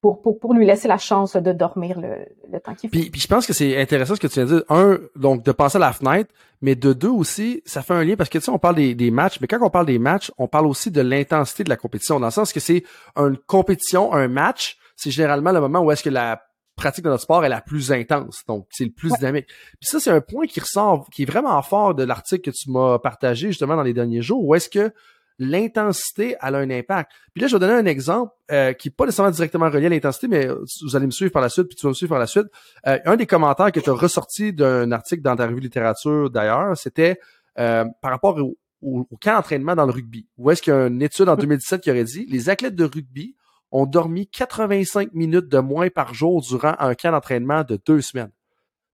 [0.00, 2.92] pour, pour, pour, lui laisser la chance de dormir le, le temps qu'il faut.
[2.92, 4.64] Puis, puis je pense que c'est intéressant ce que tu viens de dire.
[4.68, 6.28] Un, donc de passer à la fenêtre,
[6.60, 8.96] mais de deux aussi, ça fait un lien parce que tu sais, on parle des,
[8.96, 11.76] des matchs, mais quand on parle des matchs, on parle aussi de l'intensité de la
[11.76, 12.82] compétition, dans le sens que c'est
[13.16, 16.42] une compétition, un match, c'est généralement le moment où est-ce que la
[16.74, 19.46] pratique de notre sport est la plus intense, donc c'est le plus dynamique.
[19.46, 22.70] Puis ça, c'est un point qui ressort, qui est vraiment fort de l'article que tu
[22.72, 24.92] m'as partagé justement dans les derniers jours, où est-ce que
[25.38, 27.10] l'intensité a un impact.
[27.32, 29.90] Puis là, je vais donner un exemple euh, qui n'est pas nécessairement directement relié à
[29.90, 30.48] l'intensité, mais
[30.82, 32.46] vous allez me suivre par la suite, puis tu vas me suivre par la suite.
[32.86, 36.76] Euh, un des commentaires que tu as ressorti d'un article dans ta revue littérature d'ailleurs,
[36.76, 37.18] c'était
[37.58, 40.26] euh, par rapport au, au, camp d'entraînement dans le rugby.
[40.38, 42.84] Où est-ce qu'il y a une étude en 2017 qui aurait dit les athlètes de
[42.84, 43.36] rugby
[43.70, 48.30] ont dormi 85 minutes de moins par jour durant un camp d'entraînement de deux semaines.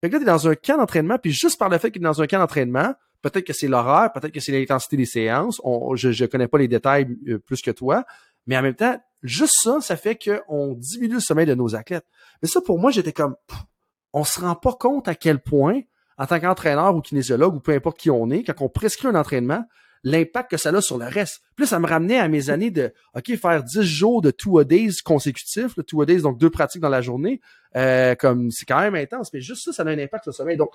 [0.01, 2.01] Fait que là, tu es dans un camp d'entraînement, puis juste par le fait qu'il
[2.03, 5.61] est dans un camp d'entraînement, Peut-être que c'est l'horaire, peut-être que c'est l'intensité des séances.
[5.95, 8.05] je ne connais pas les détails euh, plus que toi.
[8.47, 12.07] Mais en même temps, juste ça, ça fait qu'on diminue le sommeil de nos athlètes.
[12.43, 13.37] Mais ça, pour moi, j'étais comme,
[14.13, 15.81] on se rend pas compte à quel point,
[16.17, 19.15] en tant qu'entraîneur ou kinésiologue ou peu importe qui on est, quand on prescrit un
[19.15, 19.65] entraînement,
[20.05, 21.43] l'impact que ça a sur le reste.
[21.57, 24.65] Puis ça me ramenait à mes années de, OK, faire 10 jours de two a
[24.65, 27.41] days consécutifs, le two a days, donc deux pratiques dans la journée,
[27.77, 30.37] euh, comme c'est quand même intense, mais juste ça, ça a un impact sur le
[30.37, 30.57] sommeil.
[30.57, 30.71] Donc,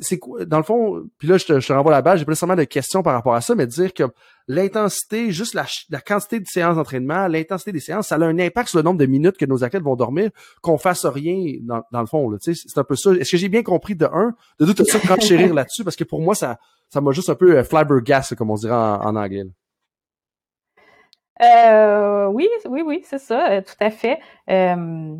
[0.00, 2.24] c'est quoi, dans le fond, puis là, je te, je te renvoie la balle, j'ai
[2.24, 4.04] pas nécessairement de questions par rapport à ça, mais dire que
[4.48, 8.70] l'intensité, juste la, la, quantité de séances d'entraînement, l'intensité des séances, ça a un impact
[8.70, 10.30] sur le nombre de minutes que nos athlètes vont dormir,
[10.62, 12.34] qu'on fasse rien dans, le fond.
[12.40, 13.12] C'est un peu ça.
[13.12, 14.34] Est-ce que j'ai bien compris de un?
[14.58, 15.84] De deux, tu as chérir là-dessus?
[15.84, 16.58] Parce que pour moi, ça
[16.94, 19.42] ça m'a juste un peu euh, flabbergast, comme on dirait en, anglais.
[21.42, 24.20] Euh, oui, oui, oui, c'est ça, euh, tout à fait.
[24.48, 25.16] Euh,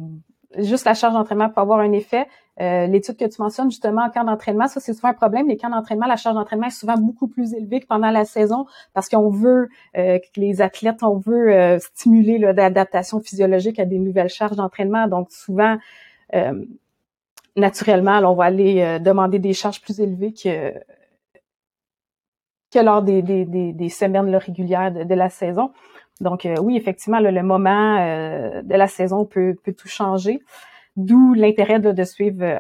[0.58, 2.26] juste la charge d'entraînement peut avoir un effet.
[2.60, 5.48] Euh, L'étude que tu mentionnes justement en camp d'entraînement, ça c'est souvent un problème.
[5.48, 8.66] Les camps d'entraînement, la charge d'entraînement est souvent beaucoup plus élevée que pendant la saison
[8.92, 13.98] parce qu'on veut euh, que les athlètes, on veut euh, stimuler l'adaptation physiologique à des
[13.98, 15.08] nouvelles charges d'entraînement.
[15.08, 15.78] Donc souvent,
[16.34, 16.64] euh,
[17.56, 20.72] naturellement, on va aller demander des charges plus élevées que
[22.74, 25.70] que lors des, des, des, semaines régulières de, la saison.
[26.20, 27.96] Donc oui, effectivement, le moment
[28.62, 30.40] de la saison peut, peut tout changer.
[30.96, 32.59] D'où l'intérêt de, suivre euh,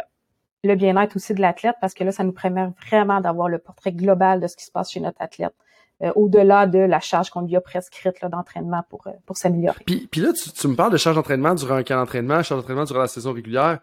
[0.64, 3.92] le bien-être aussi de l'athlète parce que là, ça nous permet vraiment d'avoir le portrait
[3.92, 5.54] global de ce qui se passe chez notre athlète.
[6.02, 9.78] Euh, au-delà de la charge qu'on lui a prescrite d'entraînement pour, euh, pour s'améliorer.
[9.86, 12.84] Puis, puis là, tu, me parles de charge d'entraînement durant un camp d'entraînement, charge d'entraînement
[12.84, 13.78] durant la saison régulière.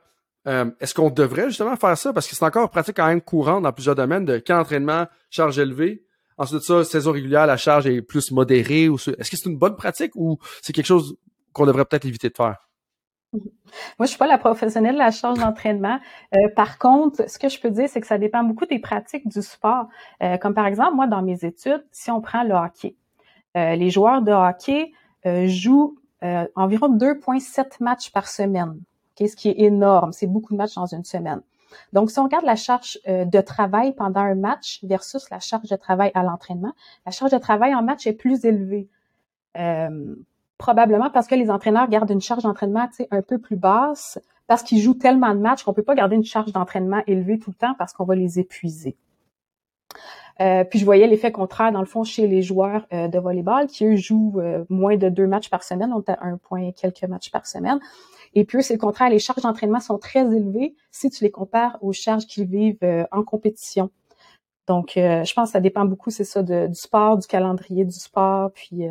[0.46, 2.14] Est-ce qu'on devrait justement faire ça?
[2.14, 5.60] Parce que c'est encore pratique quand même courante dans plusieurs domaines de camp d'entraînement, charge
[5.60, 6.04] élevée.
[6.38, 8.86] Ensuite ça, saison régulière, la charge est plus modérée.
[8.86, 11.16] Est-ce que c'est une bonne pratique ou c'est quelque chose
[11.54, 12.68] qu'on devrait peut-être éviter de faire?
[13.34, 16.00] Moi, je suis pas la professionnelle de la charge d'entraînement.
[16.36, 19.28] Euh, par contre, ce que je peux dire, c'est que ça dépend beaucoup des pratiques
[19.28, 19.88] du sport.
[20.22, 22.96] Euh, comme par exemple, moi, dans mes études, si on prend le hockey,
[23.56, 24.92] euh, les joueurs de hockey
[25.48, 25.98] jouent
[26.56, 28.80] environ 2,7 matchs par semaine,
[29.20, 30.12] ce qui est énorme.
[30.14, 31.42] C'est beaucoup de matchs dans une semaine.
[31.94, 35.76] Donc, si on regarde la charge de travail pendant un match versus la charge de
[35.76, 36.74] travail à l'entraînement,
[37.06, 38.88] la charge de travail en match est plus élevée.
[39.58, 40.16] Euh,
[40.58, 44.80] probablement parce que les entraîneurs gardent une charge d'entraînement un peu plus basse, parce qu'ils
[44.80, 47.74] jouent tellement de matchs qu'on peut pas garder une charge d'entraînement élevée tout le temps
[47.78, 48.98] parce qu'on va les épuiser.
[50.42, 53.68] Euh, puis je voyais l'effet contraire dans le fond chez les joueurs euh, de volleyball
[53.68, 57.04] qui eux jouent euh, moins de deux matchs par semaine, on a un point quelques
[57.04, 57.80] matchs par semaine.
[58.34, 61.78] Et puis c'est le contraire, les charges d'entraînement sont très élevées si tu les compares
[61.82, 63.92] aux charges qu'ils vivent en compétition.
[64.68, 68.52] Donc je pense que ça dépend beaucoup, c'est ça, du sport, du calendrier du sport,
[68.54, 68.84] puis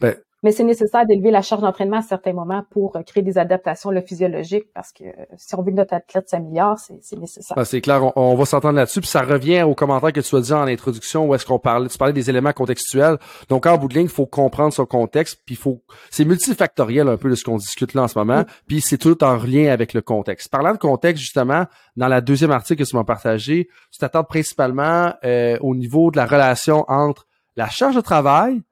[0.00, 3.38] ben, mais c'est nécessaire d'élever la charge d'entraînement à certains moments pour euh, créer des
[3.38, 7.56] adaptations le physiologiques parce que euh, si on veut que notre athlète s'améliore, c'est nécessaire.
[7.56, 9.00] Ben, c'est clair, on, va s'entendre là-dessus.
[9.00, 11.88] Puis ça revient au commentaire que tu as dit en introduction où est-ce qu'on parlait,
[11.88, 13.18] tu parlais des éléments contextuels.
[13.48, 17.08] Donc en bout de ligne, il faut comprendre son contexte, puis il faut, c'est multifactoriel
[17.08, 19.72] un peu de ce qu'on discute là en ce moment, puis c'est tout en lien
[19.72, 20.50] avec le contexte.
[20.50, 25.12] Parlant de contexte justement, dans la deuxième article que tu m'as partagé, tu t'attends principalement
[25.24, 27.26] euh, au niveau de la relation entre
[27.56, 28.62] la charge de travail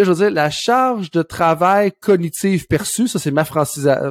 [0.00, 3.44] là, je veux dire, la charge de travail cognitive perçue, ça c'est ma,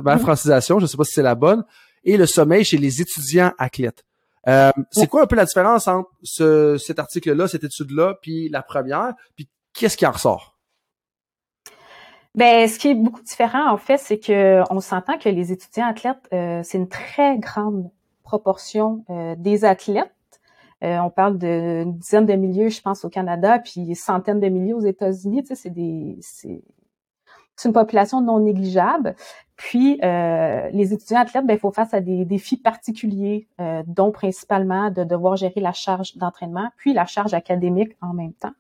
[0.04, 0.20] ma mhm.
[0.20, 1.64] francisation, je sais pas si c'est la bonne,
[2.04, 4.04] et le sommeil chez les étudiants athlètes.
[4.48, 8.62] Euh, c'est quoi un peu la différence entre ce, cet article-là, cette étude-là, puis la
[8.62, 10.58] première, puis qu'est-ce qui en ressort?
[12.36, 15.88] Ben, ce qui est beaucoup différent, en fait, c'est que on s'entend que les étudiants
[15.88, 17.90] athlètes, euh, c'est une très grande
[18.24, 20.14] proportion euh, des athlètes
[20.82, 24.86] on parle d'une dizaine de milliers, je pense, au Canada, puis centaines de milliers aux
[24.86, 25.44] États-Unis.
[25.54, 26.62] C'est des, c'est,
[27.66, 29.16] une population non négligeable.
[29.56, 34.90] Puis, euh, les étudiants athlètes, ben, faut face à des défis particuliers, euh, dont principalement
[34.90, 38.54] de devoir gérer la charge d'entraînement, puis la charge académique en même temps.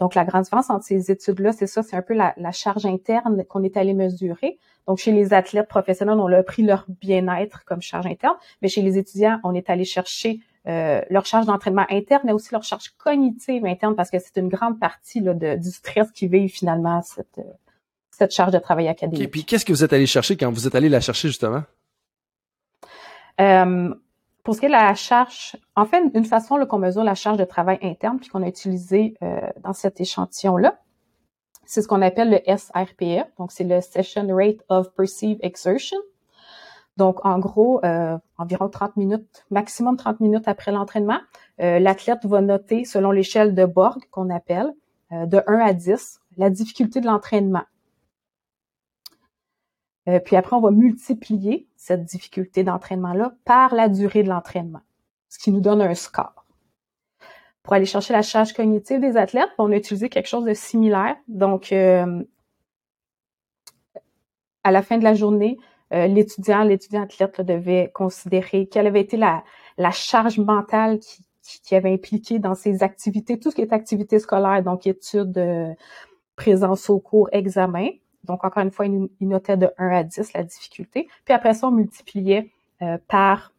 [0.00, 2.86] Donc, la grande différence entre ces études-là, c'est ça, c'est un peu la, la charge
[2.86, 4.58] interne qu'on est allé mesurer.
[4.88, 8.82] Donc, chez les athlètes professionnels, on a pris leur bien-être comme charge interne, mais chez
[8.82, 12.90] les étudiants, on est allé chercher euh, leur charge d'entraînement interne, mais aussi leur charge
[12.96, 17.02] cognitive interne, parce que c'est une grande partie là, de, du stress qui vit finalement
[17.02, 17.40] cette,
[18.10, 19.22] cette charge de travail académique.
[19.22, 21.62] Et puis qu'est-ce que vous êtes allé chercher quand vous êtes allé la chercher justement?
[23.40, 23.94] Euh,
[24.42, 27.38] pour ce qui est de la charge, en fait, une façon qu'on mesure la charge
[27.38, 30.78] de travail interne, puis qu'on a utilisé euh, dans cet échantillon-là,
[31.66, 35.98] c'est ce qu'on appelle le SRPE, donc c'est le Session Rate of Perceived Exertion.
[36.96, 41.18] Donc, en gros, euh, environ 30 minutes, maximum 30 minutes après l'entraînement,
[41.60, 44.72] euh, l'athlète va noter, selon l'échelle de Borg qu'on appelle,
[45.12, 47.64] euh, de 1 à 10, la difficulté de l'entraînement.
[50.26, 54.82] puis après, on va multiplier cette difficulté d'entraînement-là par la durée de l'entraînement,
[55.30, 56.44] ce qui nous donne un score.
[57.62, 61.16] Pour aller chercher la charge cognitive des athlètes, on a utilisé quelque chose de similaire.
[61.26, 62.06] Donc, à
[64.70, 65.56] la fin de la journée,
[66.08, 69.42] l'étudiant, l'étudiant athlète devait considérer quelle avait été la,
[69.92, 74.86] charge mentale qui, avait impliqué dans ses activités, tout ce qui est activité scolaire, donc
[74.86, 75.76] études,
[76.36, 77.88] présence au cours, examen.
[78.24, 81.08] Donc, encore une fois, il, notait de 1 à 10 la difficulté.
[81.24, 82.50] Puis après ça, on multipliait
[83.08, 83.52] par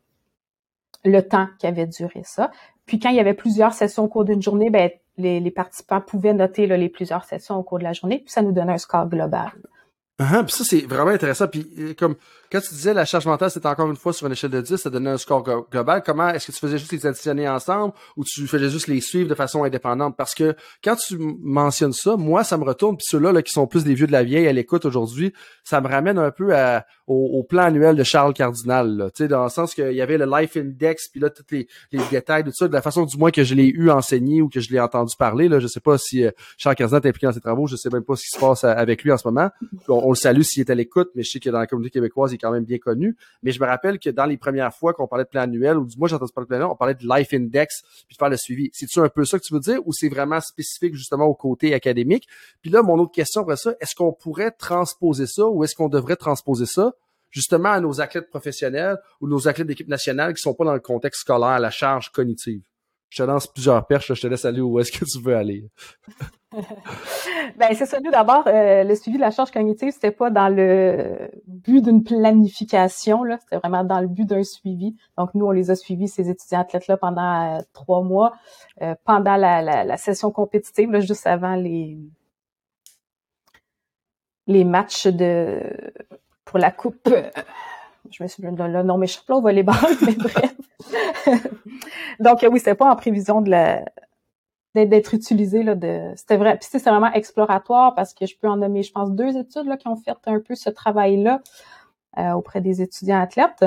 [1.06, 2.52] le temps qui avait duré ça.
[2.86, 6.34] Puis quand il y avait plusieurs sessions au cours d'une journée, ben, les, participants pouvaient
[6.34, 9.08] noter les plusieurs sessions au cours de la journée, puis ça nous donnait un score
[9.08, 9.52] global.
[10.20, 11.48] Uh puis ça, c'est vraiment intéressant.
[11.48, 12.16] Puis euh, comme
[12.52, 14.78] quand tu disais la charge mentale, c'était encore une fois sur une échelle de 10,
[14.78, 16.04] ça donnait un score global.
[16.06, 19.30] Comment est-ce que tu faisais juste les additionner ensemble ou tu faisais juste les suivre
[19.30, 20.16] de façon indépendante?
[20.18, 23.68] Parce que quand tu mentionnes ça, moi, ça me retourne, puis ceux-là là, qui sont
[23.68, 25.34] plus des vieux de la vieille à l'écoute aujourd'hui,
[25.64, 29.12] ça me ramène un peu à, au, plan annuel de Charles Cardinal.
[29.16, 31.68] Tu sais, dans le sens qu'il y avait le Life Index, puis là, tous les,
[31.92, 34.50] les, détails, tout ça, de la façon du moins que je l'ai eu enseigné ou
[34.50, 35.48] que je l'ai entendu parler.
[35.48, 37.90] Là, je sais pas si euh, Charles Cardinal est impliqué dans ses travaux, je sais
[37.90, 39.50] même pas ce qui se passe avec lui en ce moment.
[39.88, 42.34] On, le salue s'il est à l'écoute, mais je sais que dans la communauté québécoise,
[42.38, 43.16] quand même bien connu.
[43.44, 45.86] Mais je me rappelle que dans les premières fois qu'on parlait de plan annuel, ou
[45.86, 48.18] du moins j'ai entendu parler de plan annuel, on parlait de Life Index, puis de
[48.18, 48.70] faire le suivi.
[48.74, 51.74] C'est-tu un peu ça que tu veux dire, ou c'est vraiment spécifique justement au côté
[51.74, 52.28] académique?
[52.62, 55.90] Puis là, mon autre question après ça, est-ce qu'on pourrait transposer ça, ou est-ce qu'on
[55.90, 56.94] devrait transposer ça
[57.32, 60.80] justement à nos athlètes professionnels ou nos athlètes d'équipe nationale qui sont pas dans le
[60.80, 62.62] contexte scolaire, la charge cognitive?
[63.16, 65.70] Je te lance plusieurs perches, je te laisse aller où est-ce que tu veux aller.
[66.52, 68.02] ben c'est ça.
[68.02, 72.04] Nous d'abord, euh, le suivi de la charge cognitive, c'était pas dans le but d'une
[72.04, 74.98] planification là, c'était vraiment dans le but d'un suivi.
[75.18, 78.34] Donc nous, on les a suivis ces étudiants athlètes là pendant euh, trois mois,
[78.82, 81.98] euh, pendant la, session compétitive, là, juste avant les
[84.46, 85.62] les matchs de
[86.44, 87.08] pour la coupe.
[88.12, 89.76] Je me souviens le nom m'échappe là au volleyball,
[90.06, 90.56] mais bref.
[92.20, 93.86] Donc oui, c'était pas en prévision de la
[94.74, 95.74] d'être utilisé là
[96.18, 99.38] c'était vrai puis c'est vraiment exploratoire parce que je peux en nommer je pense deux
[99.38, 101.42] études là qui ont fait un peu ce travail là
[102.18, 103.64] euh, auprès des étudiants athlètes.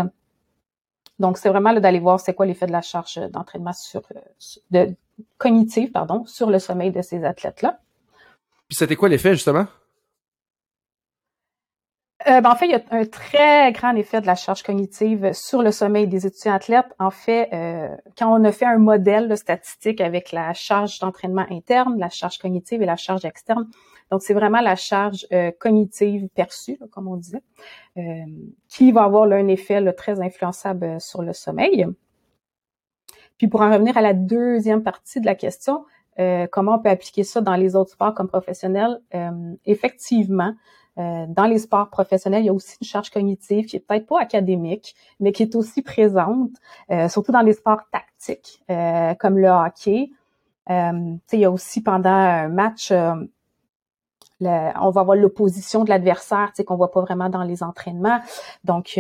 [1.19, 4.01] Donc c'est vraiment d'aller voir c'est quoi l'effet de la charge d'entraînement euh,
[4.71, 4.95] de
[5.39, 7.81] cognitive pardon sur le sommeil de ces athlètes là
[8.69, 9.67] puis c'était quoi l'effet justement?
[12.29, 15.33] Euh, ben, en fait, il y a un très grand effet de la charge cognitive
[15.33, 16.95] sur le sommeil des étudiants athlètes.
[16.99, 21.99] En fait, euh, quand on a fait un modèle statistique avec la charge d'entraînement interne,
[21.99, 23.67] la charge cognitive et la charge externe,
[24.11, 27.43] donc c'est vraiment la charge euh, cognitive perçue, comme on disait,
[28.69, 31.87] qui va avoir un effet très influençable sur le sommeil.
[33.39, 35.85] Puis pour en revenir à la deuxième partie de la question,
[36.53, 39.01] comment on peut appliquer ça dans les autres sports comme professionnels?
[39.65, 40.55] effectivement,
[40.99, 44.07] euh, dans les sports professionnels, il y a aussi une charge cognitive qui est peut-être
[44.07, 46.51] pas académique, mais qui est aussi présente,
[46.91, 50.11] euh, surtout dans les sports tactiques, euh, comme le hockey.
[50.69, 53.29] il y a aussi pendant un match, on
[54.41, 58.21] va avoir l'opposition de l'adversaire, qu'on voit pas vraiment dans les entraînements.
[58.65, 58.99] Donc,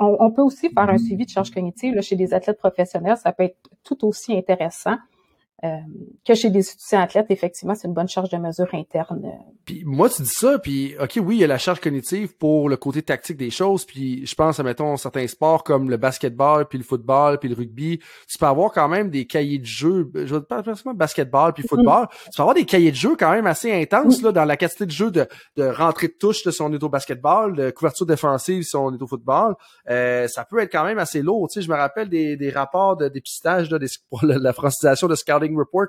[0.00, 3.16] on, peut aussi faire un suivi de charge cognitive là, chez des athlètes professionnels.
[3.16, 4.96] Ça peut être tout aussi intéressant.
[5.64, 5.78] Euh,
[6.24, 9.22] que chez des étudiants athlètes, effectivement, c'est une bonne charge de mesure interne.
[9.64, 12.68] Puis moi, tu dis ça, puis OK, oui, il y a la charge cognitive pour
[12.68, 16.66] le côté tactique des choses, puis je pense à, mettons, certains sports comme le basketball,
[16.66, 17.98] puis le football, puis le rugby,
[18.28, 21.64] tu peux avoir quand même des cahiers de jeu, je veux pas forcément basketball, puis
[21.66, 24.56] football, tu peux avoir des cahiers de jeu quand même assez intenses, là, dans la
[24.56, 27.70] quantité de jeu de, de rentrée de touche de si on est au basketball, de
[27.70, 29.56] couverture défensive si on est au football.
[29.90, 32.50] Euh, ça peut être quand même assez lourd, tu sais, je me rappelle des, des
[32.50, 35.16] rapports de dépistage, là, des, pour la, la francisation de
[35.56, 35.86] report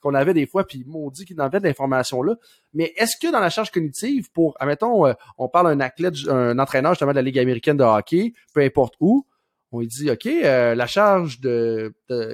[0.00, 2.36] qu'on avait des fois, puis m'ont dit qu'il en avait de l'information là.
[2.74, 6.58] Mais est-ce que dans la charge cognitive, pour, admettons, euh, on parle d'un athlète, un
[6.58, 9.26] entraîneur justement de la Ligue américaine de hockey, peu importe où,
[9.72, 11.38] on lui dit, OK, euh, la charge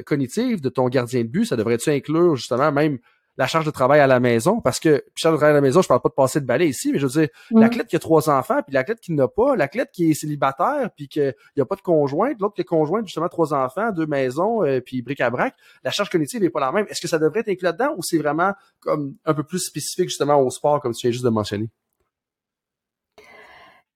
[0.07, 2.99] cognitive de ton gardien de but, ça devrait-tu inclure justement même
[3.37, 5.82] la charge de travail à la maison, parce que charge de travail à la maison,
[5.82, 7.61] je parle pas de passer de balai ici, mais je veux dire, mm.
[7.61, 11.09] l'athlète qui a trois enfants, puis l'athlète qui n'a pas, l'athlète qui est célibataire, puis
[11.09, 14.64] qu'il n'y a pas de conjointe, l'autre qui est conjointe, justement, trois enfants, deux maisons,
[14.64, 16.87] euh, puis bric-à-brac, la charge cognitive n'est pas la même.
[16.89, 20.09] Est-ce que ça devrait être inclus là-dedans ou c'est vraiment comme un peu plus spécifique
[20.09, 21.68] justement au sport, comme tu viens juste de mentionner?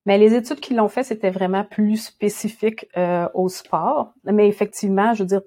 [0.06, 4.14] Mais les études qui l'ont fait, c'était vraiment plus spécifique euh, au sport.
[4.24, 5.42] Mais effectivement, je veux dire,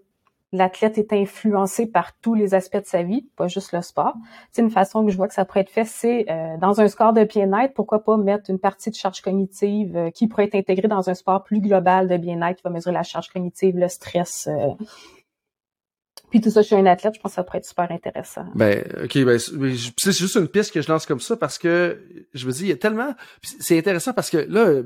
[0.54, 4.14] l'athlète est influencé par tous les aspects de sa vie, pas juste le sport.
[4.51, 6.88] C'est une façon que je vois que ça pourrait être fait, c'est euh, dans un
[6.88, 10.56] score de bien-être, pourquoi pas mettre une partie de charge cognitive euh, qui pourrait être
[10.56, 13.88] intégrée dans un sport plus global de bien-être qui va mesurer la charge cognitive, le
[13.89, 14.47] stress.
[14.47, 14.70] Euh.
[16.30, 18.45] Puis tout ça chez un athlète, je pense que ça pourrait être super intéressant.
[18.56, 21.99] Ben, ok, ben, c'est juste une piste que je lance comme ça parce que
[22.34, 24.82] je me dis, il y a tellement, c'est intéressant parce que là,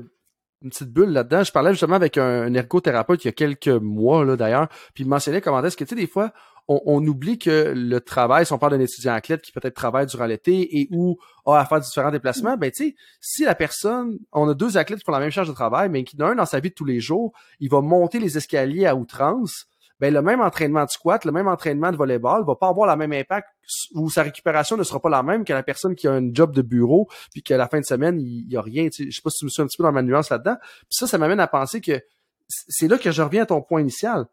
[0.62, 1.44] une petite bulle là-dedans.
[1.44, 5.08] Je parlais justement avec un, ergothérapeute il y a quelques mois là d'ailleurs, puis il
[5.08, 6.32] mentionnait comment est-ce que tu sais des fois
[6.68, 10.26] on, oublie que le travail, si on parle d'un étudiant athlète qui peut-être travaille durant
[10.26, 14.46] l'été et où a à faire différents déplacements, ben tu sais, si la personne, on
[14.50, 16.60] a deux athlètes qui font la même charge de travail, mais qui d'un dans sa
[16.60, 19.64] vie de tous les jours, il va monter les escaliers à outrance,
[20.00, 22.96] ben le même entraînement de squat, le même entraînement de volleyball va pas avoir le
[22.96, 23.48] même impact
[23.94, 26.54] ou sa récupération ne sera pas la même que la personne qui a un job
[26.54, 28.88] de bureau puis qu'à la fin de semaine il, y a rien.
[28.92, 30.56] Je sais pas si tu me suis un petit peu dans ma nuance là-dedans.
[30.60, 32.00] Puis ça, ça m'amène à penser que
[32.48, 34.26] c'est là que je reviens à ton point initial.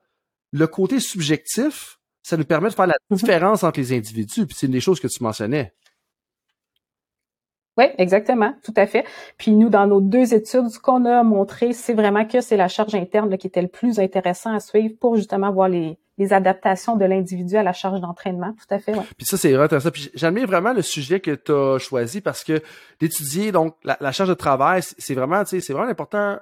[0.52, 3.18] Le côté subjectif, ça nous permet de faire la mhm.
[3.18, 4.46] différence entre les individus.
[4.46, 5.74] Puis c'est une des choses que tu mentionnais.
[7.78, 9.06] Oui, exactement, tout à fait.
[9.38, 12.68] Puis nous, dans nos deux études, ce qu'on a montré, c'est vraiment que c'est la
[12.68, 16.96] charge interne qui était le plus intéressant à suivre pour justement voir les, les adaptations
[16.96, 18.54] de l'individu à la charge d'entraînement.
[18.54, 19.04] Tout à fait, ouais.
[19.18, 19.92] Puis ça, c'est intéressant.
[19.92, 22.62] Puis j'admire vraiment le sujet que tu as choisi parce que
[23.00, 26.38] d'étudier donc la, charge de travail, c'est vraiment, c'est vraiment important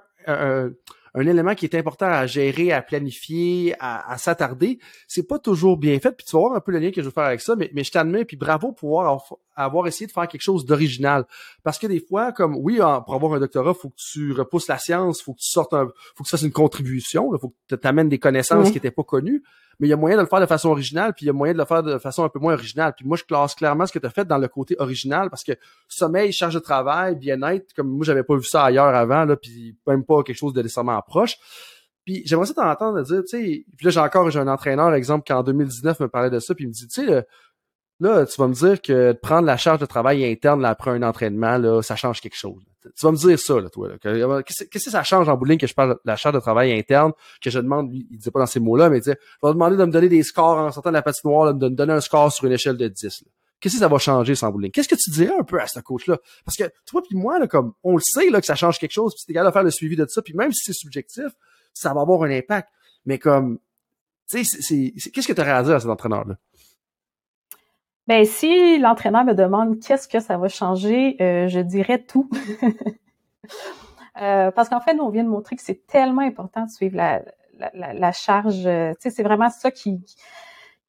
[1.16, 4.80] un élément qui est important à gérer, à planifier, à, à s'attarder.
[5.08, 6.12] C'est pas toujours bien fait.
[6.12, 7.70] Puis tu vas voir un peu le lien que je veux faire avec ça, mais,
[7.74, 9.24] mais je t'admets, puis bravo pour avoir,
[9.56, 11.26] avoir, essayé de faire quelque chose d'original.
[11.64, 14.80] Parce que des fois, comme oui, pour avoir un doctorat, faut que tu repousses la
[14.80, 17.76] science, faut que tu sortes un, faut que tu fasses une contribution, il faut que
[17.76, 19.44] tu amènes des connaissances qui n'étaient pas connues
[19.84, 21.34] mais il y a moyen de le faire de façon originale, puis il y a
[21.34, 22.94] moyen de le faire de façon un peu moins originale.
[22.96, 25.44] Puis moi, je classe clairement ce que tu as fait dans le côté original, parce
[25.44, 25.52] que
[25.90, 29.78] sommeil, charge de travail, bien-être, comme moi, j'avais pas vu ça ailleurs avant, là, puis
[29.86, 31.36] même pas quelque chose de nécessairement proche.
[32.06, 35.26] Puis j'aimerais ça t'entendre dire, tu sais, puis là, j'ai encore j'ai un entraîneur, exemple,
[35.26, 37.26] qui en 2019 me parlait de ça, puis il me dit, tu sais,
[38.00, 41.04] là, tu vas me dire que de prendre la charge de travail interne après un
[41.04, 42.64] entraînement, là, ça change quelque chose.
[42.84, 43.90] Tu vas me dire ça, là, toi.
[44.02, 47.14] Qu'est-ce que ça change en bowling que je parle de la charge de travail interne,
[47.42, 49.78] que je demande, il disait pas dans ces mots-là, mais il disait, je vais demander
[49.78, 52.32] de me donner des scores en sortant de la patinoire, de me donner un score
[52.32, 53.24] sur une échelle de 10.
[53.60, 54.72] Qu'est-ce que ça va changer sans bowling?
[54.72, 56.18] Qu'est-ce que tu dirais un peu à ce coach-là?
[56.44, 58.92] Parce que toi puis moi, là, comme on le sait là, que ça change quelque
[58.92, 61.28] chose, puis es capable de faire le suivi de ça, puis même si c'est subjectif,
[61.74, 62.68] ça va avoir un impact.
[63.06, 63.60] Mais comme,
[64.30, 66.38] tu sais, qu'est-ce que tu aurais à dire à cet entraîneur-là?
[68.08, 72.30] Ben, si l'entraîneur me demande qu'est-ce que ça va changer, euh, je dirais tout.
[74.22, 76.98] euh, parce qu'en fait, nous, on vient de montrer que c'est tellement important de suivre
[76.98, 77.22] la,
[77.74, 78.66] la, la, charge.
[78.66, 80.02] Euh, tu sais, c'est vraiment ça qui,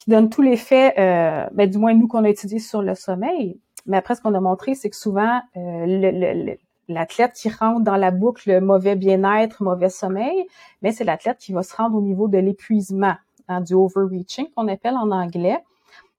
[0.04, 3.60] qui donne tout l'effet, euh, ben, du moins nous qu'on a étudié sur le sommeil.
[3.86, 6.56] Mais après, ce qu'on a montré, c'est que souvent, euh,
[6.88, 10.46] l'athlète qui rentre dans la boucle mauvais bien-être, mauvais sommeil,
[10.82, 13.14] mais c'est l'athlète qui va se rendre au niveau de l'épuisement,
[13.48, 15.58] hein, du overreaching qu'on appelle en anglais.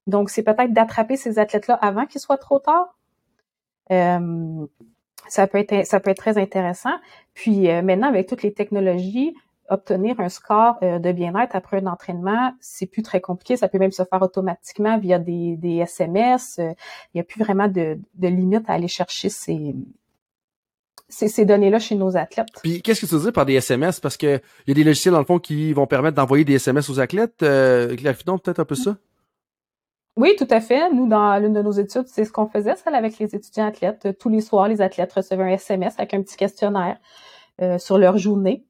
[0.07, 2.95] Donc, c'est peut-être d'attraper ces athlètes-là avant qu'il soit trop tard.
[3.91, 4.65] Euh,
[5.27, 6.93] ça peut être ça peut être très intéressant.
[7.33, 9.35] Puis euh, maintenant, avec toutes les technologies,
[9.69, 13.57] obtenir un score euh, de bien-être après un entraînement, c'est plus très compliqué.
[13.57, 16.57] Ça peut même se faire automatiquement via des, des SMS.
[16.59, 16.75] Il
[17.15, 19.75] n'y a plus vraiment de, de limite à aller chercher ces,
[21.09, 22.47] ces, données-là chez nos athlètes.
[22.61, 23.99] Puis qu'est-ce que tu veux dire par des SMS?
[23.99, 26.55] Parce que il y a des logiciels dans le fond qui vont permettre d'envoyer des
[26.55, 27.43] SMS aux athlètes.
[27.43, 28.97] Euh, peut-être un peu ça?
[30.17, 30.91] Oui, tout à fait.
[30.93, 34.17] Nous, dans l'une de nos études, c'est ce qu'on faisait, celle avec les étudiants athlètes.
[34.17, 36.97] Tous les soirs, les athlètes recevaient un SMS avec un petit questionnaire
[37.61, 38.63] euh, sur leur journée.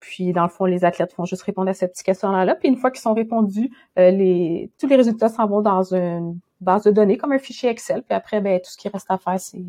[0.00, 2.54] Puis, dans le fond, les athlètes font juste répondre à ce petit questionnaire-là.
[2.54, 6.38] Puis, une fois qu'ils sont répondus, euh, les, tous les résultats s'en vont dans une
[6.60, 8.02] base de données, comme un fichier Excel.
[8.02, 9.64] Puis après, ben, tout ce qui reste à faire, c'est,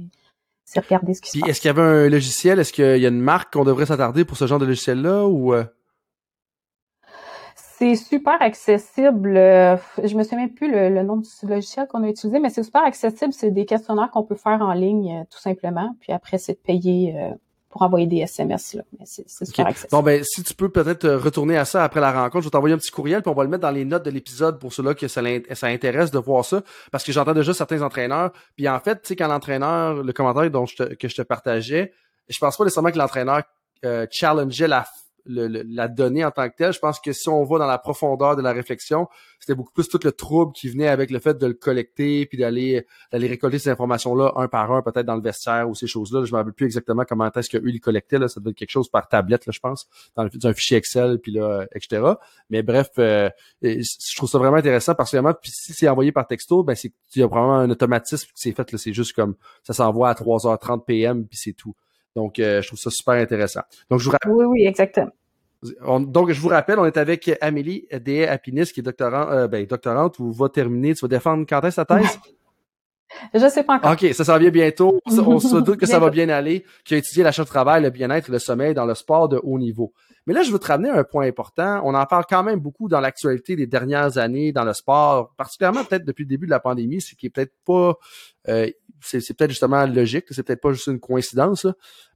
[0.63, 1.49] c'est regarder ce qui se passe.
[1.49, 2.59] Est-ce qu'il y avait un logiciel?
[2.59, 5.53] Est-ce qu'il y a une marque qu'on devrait s'attarder pour ce genre de logiciel-là ou...
[5.53, 5.65] Euh?
[7.77, 9.37] C'est super accessible.
[9.37, 12.83] Euh, je me souviens plus le, nom du logiciel qu'on a utilisé, mais c'est super
[12.83, 13.33] accessible.
[13.33, 15.95] C'est des questionnaires qu'on peut faire en ligne, euh, tout simplement.
[16.01, 17.29] Puis après, c'est de payer euh,
[17.69, 18.73] pour envoyer des SMS.
[18.73, 18.83] Là.
[18.97, 19.91] Mais c'est, super accessible.
[19.91, 22.73] Bon, ben, si tu peux peut-être retourner à ça après la rencontre, je vais t'envoyer
[22.73, 24.95] un petit courriel, puis on va le mettre dans les notes de l'épisode pour ceux-là
[24.95, 25.21] que ça,
[25.53, 26.63] ça intéresse de voir ça.
[26.91, 28.31] Parce que j'entends déjà certains entraîneurs.
[28.55, 31.21] Puis en fait, tu sais, quand l'entraîneur, le commentaire dont je te, que je te
[31.21, 31.93] partageais,
[32.27, 33.43] je pense pas nécessairement que l'entraîneur
[34.09, 34.83] challengeait la
[35.27, 36.73] la donnée en tant que telle.
[36.73, 39.07] Je pense que si on va dans la profondeur de la réflexion,
[39.39, 42.37] c'était beaucoup plus tout le trouble qui venait avec le fait de le collecter puis
[42.37, 46.25] d'aller d'aller récolter ces informations-là un par un, peut-être dans le vestiaire ou ces choses-là.
[46.25, 48.19] Je me rappelle plus exactement comment est-ce qu'eux ils collectaient.
[48.19, 48.27] Là.
[48.27, 51.65] Ça devait être quelque chose par tablette, je pense, dans, un fichier Excel, puis là,
[51.73, 52.13] etc.
[52.49, 53.29] Mais bref, euh,
[53.61, 56.91] je trouve ça vraiment intéressant parce que puis si c'est envoyé par texto, ben c'est
[57.15, 58.77] il y a vraiment un automatisme qui s'est fait.
[58.77, 61.75] C'est juste comme ça s'envoie à 3h30 PM puis c'est tout.
[62.17, 63.61] Donc, euh, je trouve ça super intéressant.
[63.91, 64.31] Donc, je vous rappelle.
[64.31, 65.11] Oui, oui, exactement.
[65.99, 68.25] donc, je vous rappelle, on est avec Amélie D.
[68.25, 71.75] Apinis, qui est doctorante, euh, ben, doctorante, ou va terminer, tu vas défendre quand est-ce
[71.79, 72.17] ta thèse?
[73.33, 73.91] Je sais pas encore.
[73.91, 74.99] OK, ça s'en vient bientôt.
[75.05, 77.83] On se doute que ça va bien aller, qui a étudié la charge de travail,
[77.83, 79.93] le bien-être et le sommeil dans le sport de haut niveau.
[80.25, 81.81] Mais là, je veux te ramener à un point important.
[81.85, 85.85] On en parle quand même beaucoup dans l'actualité des dernières années dans le sport, particulièrement
[85.85, 87.95] peut-être depuis le début de la pandémie, ce qui est peut-être pas,
[88.49, 88.69] euh,
[89.01, 91.67] c'est, peut-être justement logique, c'est peut-être pas juste une coïncidence,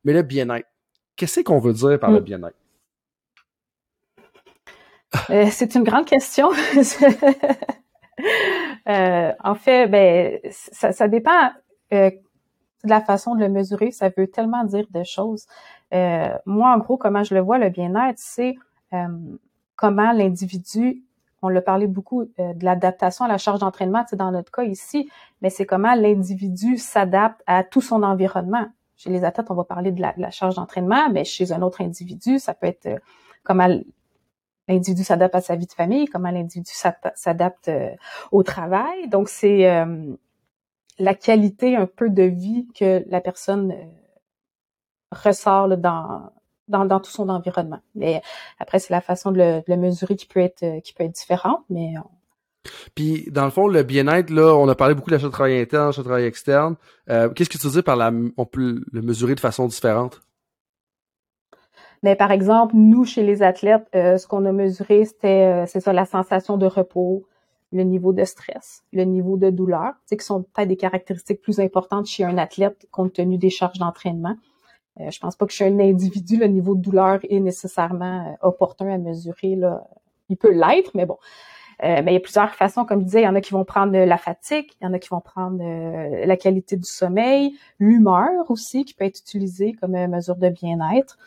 [0.04, 0.68] mais le bien-être.
[1.16, 2.24] Qu'est-ce qu'on veut dire par le mm.
[2.24, 2.58] bien-être?
[5.52, 6.50] c'est une grande question.
[8.86, 11.52] en fait, ben, ça, ça dépend
[11.92, 12.12] de
[12.84, 13.92] la façon de le mesurer.
[13.92, 15.46] Ça veut tellement dire de choses.
[15.92, 18.56] moi, en gros, comment je le vois, le bien-être, c'est
[19.76, 21.04] comment l'individu
[21.42, 24.64] on l'a parlé beaucoup euh, de l'adaptation à la charge d'entraînement, c'est dans notre cas
[24.64, 25.10] ici,
[25.42, 28.68] mais c'est comment l'individu s'adapte à tout son environnement.
[28.96, 32.38] Chez les athlètes, on va parler de la, charge d'entraînement, mais chez un autre individu,
[32.38, 33.00] ça peut être euh,
[33.44, 33.68] comment
[34.68, 36.72] l'individu s'adapte à sa vie de famille, comment l'individu
[37.16, 37.89] s'adapte euh,
[38.32, 39.10] au travail.
[39.10, 39.86] Donc, c'est
[41.00, 43.74] la qualité un peu de vie que la personne
[45.12, 46.32] ressort dans,
[46.72, 47.80] dans, tout son environnement.
[47.95, 48.22] Mais
[48.59, 51.61] après, c'est la façon de le, mesurer qui peut être euh, qui peut être différente,
[51.69, 52.01] mais euh,
[52.93, 55.59] puis, dans le fond, le bien-être, là, on a parlé beaucoup de l'achat de travail
[55.59, 56.76] interne, l'achat de travail externe.
[57.09, 60.22] Euh, qu'est-ce que tu veux dire par la, on peut le mesurer de façon différente?
[62.03, 66.05] Mais par exemple, nous, chez les athlètes, ce qu'on a mesuré, c'était, c'est ça, la
[66.05, 67.26] sensation de repos,
[67.72, 71.41] le niveau de stress, le niveau de douleur, tu sais, qui sont peut-être des caractéristiques
[71.41, 74.36] plus importantes chez un athlète compte tenu des charges d'entraînement.
[75.00, 78.48] Euh, je pense pas que chez un individu, le niveau de douleur est nécessairement euh,
[78.48, 79.56] opportun à mesurer.
[79.56, 79.84] Là.
[80.30, 81.18] Il peut l'être, mais bon.
[81.84, 83.54] Euh, mais il y a plusieurs façons, comme je disais, il y en a qui
[83.54, 87.58] vont prendre la fatigue, il y en a qui vont prendre la qualité du sommeil,
[87.80, 91.18] l'humeur aussi, qui peut être utilisée comme mesure de bien-être.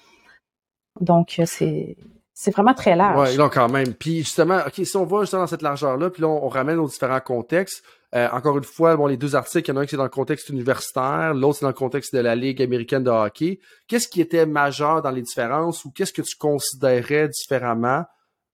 [1.01, 1.97] Donc, c'est
[2.37, 3.31] c'est vraiment très large.
[3.31, 3.95] Oui, donc quand même.
[3.95, 6.89] Puis justement, OK, si on va justement dans cette largeur-là, puis là, on, ramène aux
[6.89, 7.85] différents contextes.
[8.13, 9.99] Euh, encore une fois, bon, les deux articles, il y en a un qui est
[9.99, 13.61] dans le contexte universitaire, l'autre c'est dans le contexte de la Ligue américaine de hockey.
[13.87, 18.05] Qu'est-ce qui était majeur dans les différences ou qu'est-ce que tu considérais différemment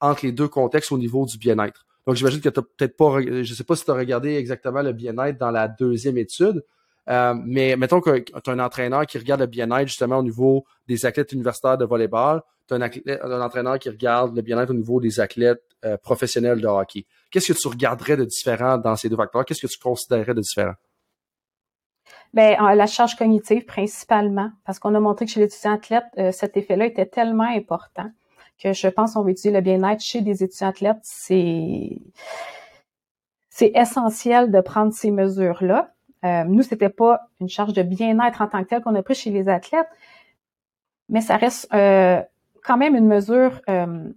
[0.00, 1.86] entre les deux contextes au niveau du bien-être?
[2.06, 4.92] Donc j'imagine que tu peut-être pas, je sais pas si tu as regardé exactement le
[4.92, 6.62] bien-être dans la deuxième étude,
[7.08, 10.64] euh, mais mettons que tu as un entraîneur qui regarde le bien-être justement au niveau
[10.86, 15.00] des athlètes universitaires de volleyball, tu as un, entraîneur qui regarde le bien-être au niveau
[15.00, 17.06] des athlètes euh, professionnels de hockey.
[17.30, 19.44] Qu'est-ce que tu regarderais de différent dans ces deux facteurs?
[19.44, 20.74] Qu'est-ce que tu considérerais de différent?
[22.32, 26.56] Bien, la charge cognitive principalement, parce qu'on a montré que chez l'étudiant athlète, euh, cet
[26.56, 28.08] effet-là était tellement important
[28.62, 31.00] que je pense qu'on va utiliser le bien-être chez des étudiants athlètes.
[31.02, 31.98] C'est
[33.50, 35.92] c'est essentiel de prendre ces mesures-là.
[36.24, 39.14] Euh, nous, c'était pas une charge de bien-être en tant que telle qu'on a pris
[39.14, 39.88] chez les athlètes,
[41.10, 42.22] mais ça reste euh,
[42.64, 44.08] quand même une mesure euh,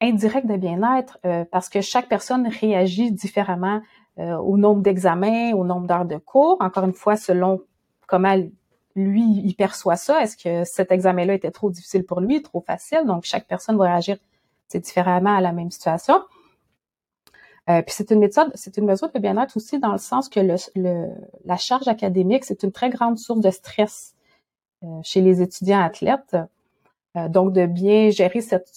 [0.00, 3.80] indirecte de bien-être euh, parce que chaque personne réagit différemment
[4.18, 6.58] au nombre d'examens, au nombre d'heures de cours.
[6.60, 7.62] Encore une fois, selon
[8.06, 8.36] comment
[8.94, 10.22] lui il perçoit ça.
[10.22, 13.06] Est-ce que cet examen-là était trop difficile pour lui, trop facile?
[13.06, 14.18] Donc chaque personne va réagir
[14.74, 16.20] différemment à la même situation.
[17.70, 20.40] Euh, puis c'est une méthode, c'est une mesure de bien-être aussi dans le sens que
[20.40, 24.14] la charge académique, c'est une très grande source de stress
[24.82, 26.36] euh, chez les étudiants athlètes.
[27.16, 28.68] Euh, donc de bien gérer cette,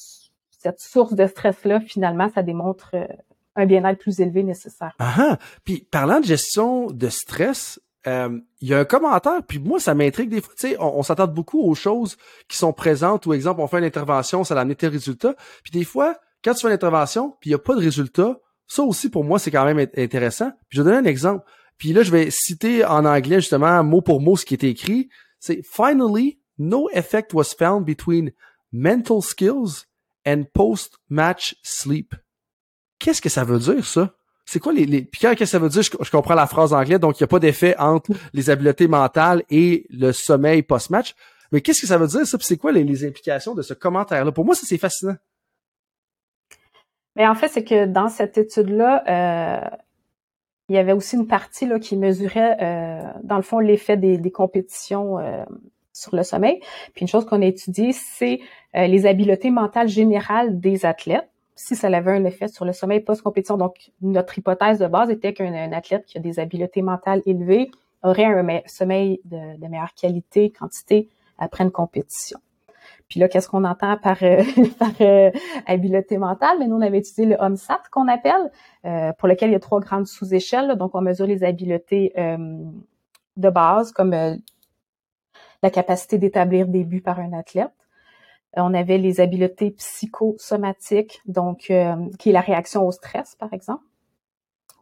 [0.77, 2.95] source de stress-là, finalement, ça démontre
[3.55, 4.95] un bien-être plus élevé nécessaire.
[4.97, 9.79] Ah, ah, puis parlant de gestion de stress, il y a un commentaire, puis moi,
[9.79, 10.53] ça m'intrigue des fois.
[10.57, 12.17] Tu sais, on, s'attend beaucoup aux choses
[12.47, 15.35] qui sont présentes, ou exemple, on fait une intervention, ça a amené tes résultats.
[15.63, 18.39] Puis des fois, quand tu fais une intervention, puis il n'y a pas de résultat,
[18.67, 20.51] ça aussi, pour moi, c'est quand même intéressant.
[20.69, 21.45] Puis je vais donner un exemple.
[21.77, 25.09] Puis là, je vais citer en anglais, justement, mot pour mot, ce qui est écrit.
[25.39, 28.31] C'est Finally, no effect was found between
[28.71, 29.85] mental skills
[30.25, 32.15] and post-match sleep.
[32.99, 34.15] Qu'est-ce que ça veut dire, ça?
[34.45, 35.01] C'est quoi les, les...
[35.03, 35.81] Puis qu'est-ce que ça veut dire?
[35.81, 39.43] Je, comprends la phrase anglais, donc il n'y a pas d'effet entre les habiletés mentales
[39.49, 41.15] et le sommeil post-match.
[41.51, 42.37] Mais qu'est-ce que ça veut dire, ça?
[42.37, 44.31] Puis c'est quoi les implications de ce commentaire-là?
[44.31, 45.15] Pour moi, ça, c'est fascinant.
[47.15, 49.77] Mais en fait, c'est que dans cette étude-là, euh,
[50.69, 54.17] il y avait aussi une partie là, qui mesurait, euh, dans le fond, l'effet des,
[54.17, 55.43] des compétitions euh,
[55.93, 56.59] sur le sommeil.
[56.93, 58.39] Puis une chose qu'on a étudiée, c'est
[58.73, 63.55] les habiletés mentales générales des athlètes si ça avait un effet sur le sommeil post-compétition.
[63.57, 67.71] Donc, notre hypothèse de base était qu'un athlète qui a des habiletés mentales élevées
[68.03, 71.07] aurait un sommeil de, de meilleure qualité, quantité
[71.37, 72.39] après une compétition.
[73.09, 74.43] Puis là, qu'est-ce qu'on entend par, euh,
[74.79, 75.31] par euh,
[75.65, 76.57] habileté mentale?
[76.59, 78.51] Mais nous, on avait étudié le OMSAT qu'on appelle,
[78.85, 80.75] euh, pour lequel il y a trois grandes sous-échelles.
[80.75, 82.13] Donc, on mesure les habiletés
[83.37, 84.11] de base, comme
[85.61, 87.73] la capacité d'établir des buts par un athlète.
[88.57, 91.71] On avait les habiletés psychosomatiques, donc
[92.19, 93.83] qui est la réaction au stress, par exemple.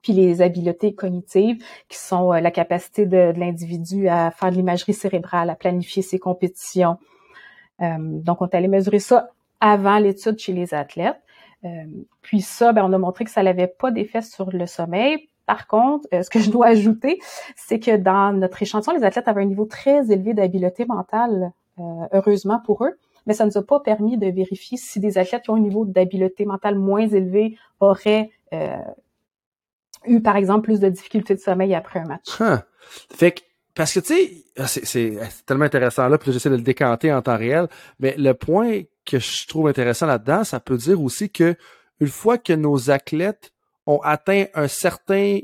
[0.04, 4.94] Puis les habiletés cognitives, qui sont la capacité de, de l'individu à faire de l'imagerie
[4.94, 7.13] cérébrale, à planifier ses compétitions, euh,
[7.80, 11.20] donc, on est allé mesurer ça avant l'étude chez les athlètes.
[11.66, 11.86] Euh,
[12.22, 15.30] puis ça, ben, on a montré que ça n'avait pas d'effet sur le sommeil.
[15.46, 17.20] Par contre, euh, ce que je dois ajouter,
[17.56, 21.52] c'est que dans notre échantillon, les athlètes avaient un niveau très élevé d'habileté mentale,
[22.12, 23.00] heureusement pour eux.
[23.26, 25.60] mais ça ne nous a pas permis de vérifier si des athlètes qui ont un
[25.60, 28.78] niveau d'habileté mentale moins élevé auraient euh,
[30.06, 32.38] eu, par exemple, plus de difficultés de sommeil après un match.
[32.38, 33.44] Que,
[33.76, 37.22] parce que, tu sais, ah, c'est tellement intéressant là, puis j'essaie de le décanter en
[37.22, 37.68] temps réel,
[38.00, 41.56] mais le point que je trouve intéressant là-dedans, ça peut dire aussi que
[42.00, 43.52] une fois que nos athlètes
[43.86, 45.40] ont atteint un certain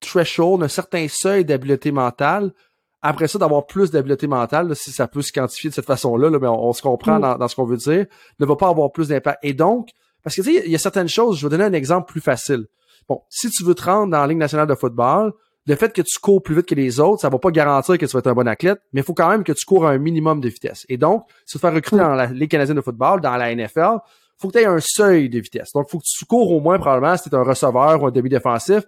[0.00, 2.52] threshold, un certain seuil d'habileté mentale,
[3.00, 6.38] après ça, d'avoir plus d'habileté mentale, si ça peut se quantifier de cette façon-là, là,
[6.40, 7.38] mais on, se comprend mm.
[7.38, 8.06] dans, ce qu'on veut dire,
[8.38, 9.38] ne va pas avoir plus d'impact.
[9.42, 9.90] Et donc,
[10.22, 12.20] parce que tu sais, il y a certaines choses, je vais donner un exemple plus
[12.20, 12.66] facile.
[13.08, 15.32] Bon, si tu veux te rendre dans la Ligue nationale de football,
[15.66, 18.06] le fait que tu cours plus vite que les autres, ça va pas garantir que
[18.06, 19.90] tu vas être un bon athlète, mais il faut quand même que tu cours à
[19.90, 20.84] un minimum de vitesse.
[20.88, 23.54] Et donc, si tu veux faire recruter dans la Ligue canadienne de football, dans la
[23.54, 23.98] NFL,
[24.38, 25.70] faut que tu aies un seuil de vitesse.
[25.72, 28.10] Donc, faut que tu cours au moins, probablement, si tu es un receveur ou un
[28.10, 28.82] demi-défensif,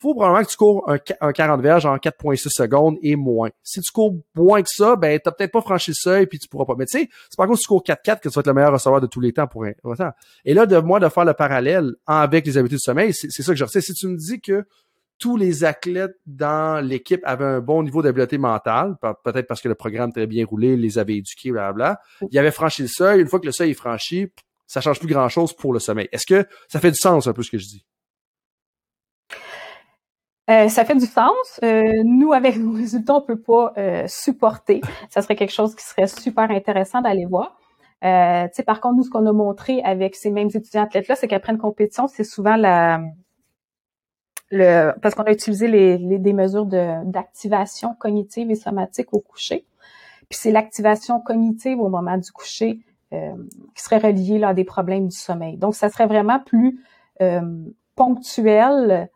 [0.00, 3.50] faut probablement que tu cours un, 40 verges en 4.6 secondes et moins.
[3.62, 6.48] Si tu cours moins que ça, ben t'as peut-être pas franchi le seuil puis tu
[6.48, 6.74] pourras pas.
[6.78, 8.54] Mais tu sais, c'est pas cause que tu cours 4-4 que tu vas être le
[8.54, 9.72] meilleur receveur de tous les temps pour un.
[10.46, 13.52] Et là, de moi de faire le parallèle avec les habitudes de sommeil, c'est ça
[13.52, 13.82] que je retiens.
[13.82, 14.64] Si tu me dis que
[15.20, 19.74] tous les athlètes dans l'équipe avaient un bon niveau d'habileté mentale, peut-être parce que le
[19.74, 22.00] programme très bien roulé, les avait éduqués, blablabla.
[22.30, 23.20] Ils avaient franchi le seuil.
[23.20, 24.32] Une fois que le seuil est franchi,
[24.66, 26.08] ça change plus grand-chose pour le sommeil.
[26.10, 27.86] Est-ce que ça fait du sens un peu ce que je dis?
[30.48, 31.60] Euh, ça fait du sens.
[31.62, 34.80] Euh, nous, avec nos résultats, on peut pas euh, supporter.
[35.10, 37.56] Ça serait quelque chose qui serait super intéressant d'aller voir.
[38.02, 41.52] Euh, par contre, nous, ce qu'on a montré avec ces mêmes étudiants athlètes-là, c'est qu'après
[41.52, 43.00] une compétition, c'est souvent la
[44.50, 49.66] le parce qu'on a utilisé les, les des mesures d'activation cognitive et somatique au coucher.
[50.28, 52.80] Puis c'est l'activation cognitive au moment du coucher
[53.10, 55.56] qui serait reliée à des problèmes du sommeil.
[55.56, 56.78] Donc, ça serait vraiment plus
[57.96, 59.10] ponctuel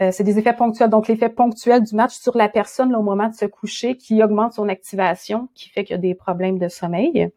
[0.00, 0.90] euh, c'est des effets ponctuels.
[0.90, 4.52] Donc, l'effet ponctuel du match sur la personne au moment de se coucher qui augmente
[4.52, 7.30] son activation, qui fait qu'il y a des problèmes de sommeil.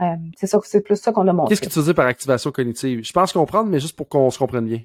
[0.00, 0.06] Euh,
[0.36, 1.50] c'est ça, c'est plus ça qu'on a montré.
[1.50, 3.04] Qu'est-ce que tu veux dire par activation cognitive?
[3.04, 4.80] Je pense comprendre, mais juste pour qu'on se comprenne bien.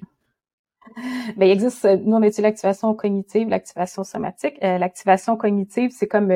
[1.36, 4.58] Ben, il existe, nous, on étudie l'activation cognitive, l'activation somatique?
[4.62, 6.32] Euh, l'activation cognitive, c'est comme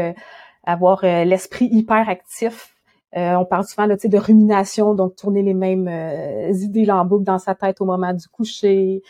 [0.65, 2.75] avoir l'esprit hyper actif.
[3.15, 5.89] on parle souvent là, de rumination, donc tourner les mêmes
[6.53, 9.03] idées en boucle dans sa tête au moment du coucher.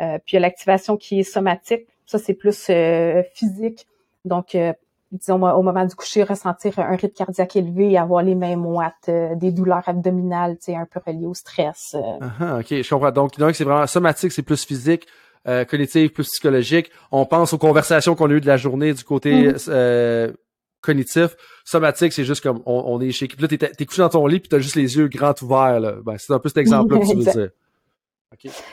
[0.00, 1.86] Euh, puis il y a l'activation qui est somatique.
[2.06, 3.86] Ça, c'est plus euh, physique.
[4.24, 4.72] Donc, euh,
[5.12, 9.50] disons, au moment du coucher, ressentir un rythme cardiaque élevé, avoir les mêmes watts, des
[9.50, 11.96] douleurs abdominales, tu sais, un peu reliées au stress.
[12.40, 13.10] Ah, ok, je comprends.
[13.10, 15.06] Donc, donc c'est vraiment somatique, c'est plus physique.
[15.48, 16.90] Euh, cognitive, plus psychologique.
[17.10, 20.34] On pense aux conversations qu'on a eues de la journée du côté mm.
[20.82, 21.34] cognitif.
[21.64, 23.26] Somatique, c'est juste comme on, est chez...
[23.26, 25.80] Puis là, t'es, t'es couché dans ton lit puis t'as juste les yeux grands ouverts.
[25.80, 25.94] Là.
[26.04, 27.50] Ben, c'est un peu cet exemple-là que tu veux dire.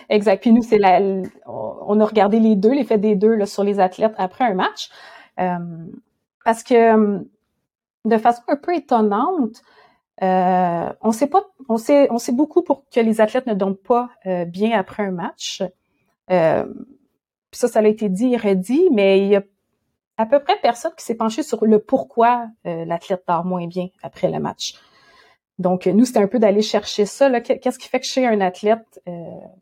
[0.09, 0.41] Exact.
[0.41, 0.99] Puis nous, c'est la,
[1.45, 4.89] on a regardé les deux, l'effet des deux là, sur les athlètes après un match,
[5.39, 5.57] euh,
[6.47, 7.25] parce que
[8.05, 9.61] de façon un peu étonnante,
[10.23, 15.11] euh, on sait beaucoup pour que les athlètes ne dorment pas euh, bien après un
[15.11, 15.61] match.
[16.31, 16.65] Euh,
[17.51, 19.43] ça, ça a été dit et redit, mais il y a
[20.15, 24.31] à peu près personne qui s'est penché sur le pourquoi l'athlète dort moins bien après
[24.31, 24.75] le match.
[25.59, 27.41] Donc, nous, c'était un peu d'aller chercher ça.
[27.41, 29.11] Qu'est-ce qui fait que chez un athlète, euh,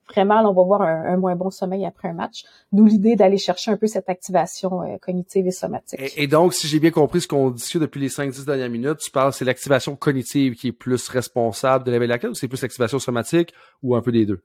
[0.09, 2.43] vraiment, on va voir un, moins bon sommeil après un match?
[2.73, 5.99] Nous, l'idée d'aller chercher un peu cette activation euh, cognitive et somatique.
[6.17, 9.09] Et, donc, si j'ai bien compris ce qu'on discute depuis les 5-10 dernières minutes, tu
[9.09, 12.61] parles, c'est l'activation cognitive qui est plus responsable de l'éveil de la ou c'est plus
[12.61, 14.41] l'activation somatique ou un peu des deux?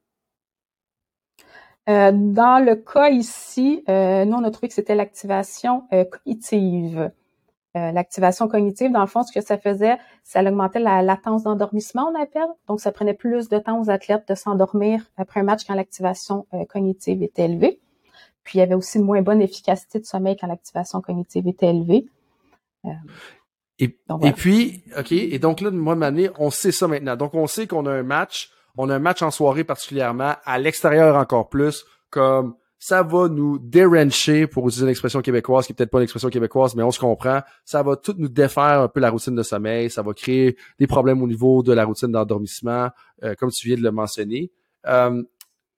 [1.89, 7.11] Euh, dans le cas ici, nous, on a trouvé que c'était l'activation cognitive.
[7.77, 12.13] Euh, l'activation cognitive, dans le fond, ce que ça faisait, ça augmentait la latence d'endormissement,
[12.13, 12.49] on appelle.
[12.67, 16.47] Donc, ça prenait plus de temps aux athlètes de s'endormir après un match quand l'activation
[16.53, 17.79] euh, cognitive était élevée.
[18.43, 21.69] Puis, il y avait aussi une moins bonne efficacité de sommeil quand l'activation cognitive était
[21.69, 22.07] élevée.
[22.87, 22.91] Euh,
[23.79, 23.89] et,
[24.33, 27.15] puis, OK, et donc là, de moi, de on sait ça maintenant.
[27.15, 30.59] Donc, on sait qu'on a un match, on a un match en soirée particulièrement, à
[30.59, 35.75] l'extérieur encore plus, comme ça va nous dérancher, pour utiliser une expression québécoise qui est
[35.75, 37.43] peut-être pas une expression québécoise, mais on se comprend.
[37.67, 39.91] Ça va tout nous défaire un peu la routine de sommeil.
[39.91, 42.89] Ça va créer des problèmes au niveau de la routine d'endormissement,
[43.23, 44.51] euh, comme tu viens de le mentionner.
[44.87, 45.23] Euh,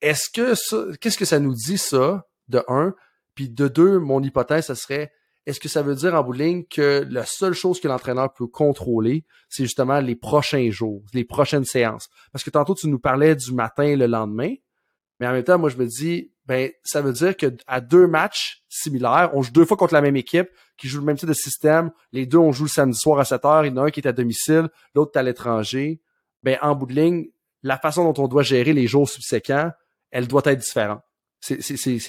[0.00, 2.94] est-ce que qu'est-ce que ça nous dit ça, de un?
[3.34, 5.11] Puis de deux, mon hypothèse, ça serait,
[5.44, 8.32] est-ce que ça veut dire en bout de ligne que la seule chose que l'entraîneur
[8.32, 12.09] peut contrôler, c'est justement les prochains jours, les prochaines séances?
[12.30, 14.55] Parce que tantôt, tu nous parlais du matin le lendemain,
[15.23, 18.09] mais en même temps, moi, je me dis, ben ça veut dire que à deux
[18.09, 21.29] matchs similaires, on joue deux fois contre la même équipe qui joue le même type
[21.29, 21.93] de système.
[22.11, 23.64] Les deux, on joue le samedi soir à 7 heures.
[23.64, 26.01] Il y en a un qui est à domicile, l'autre est à l'étranger.
[26.43, 27.27] Ben en bout de ligne,
[27.62, 29.70] la façon dont on doit gérer les jours subséquents,
[30.11, 31.03] elle doit être différente.
[31.39, 31.61] C'est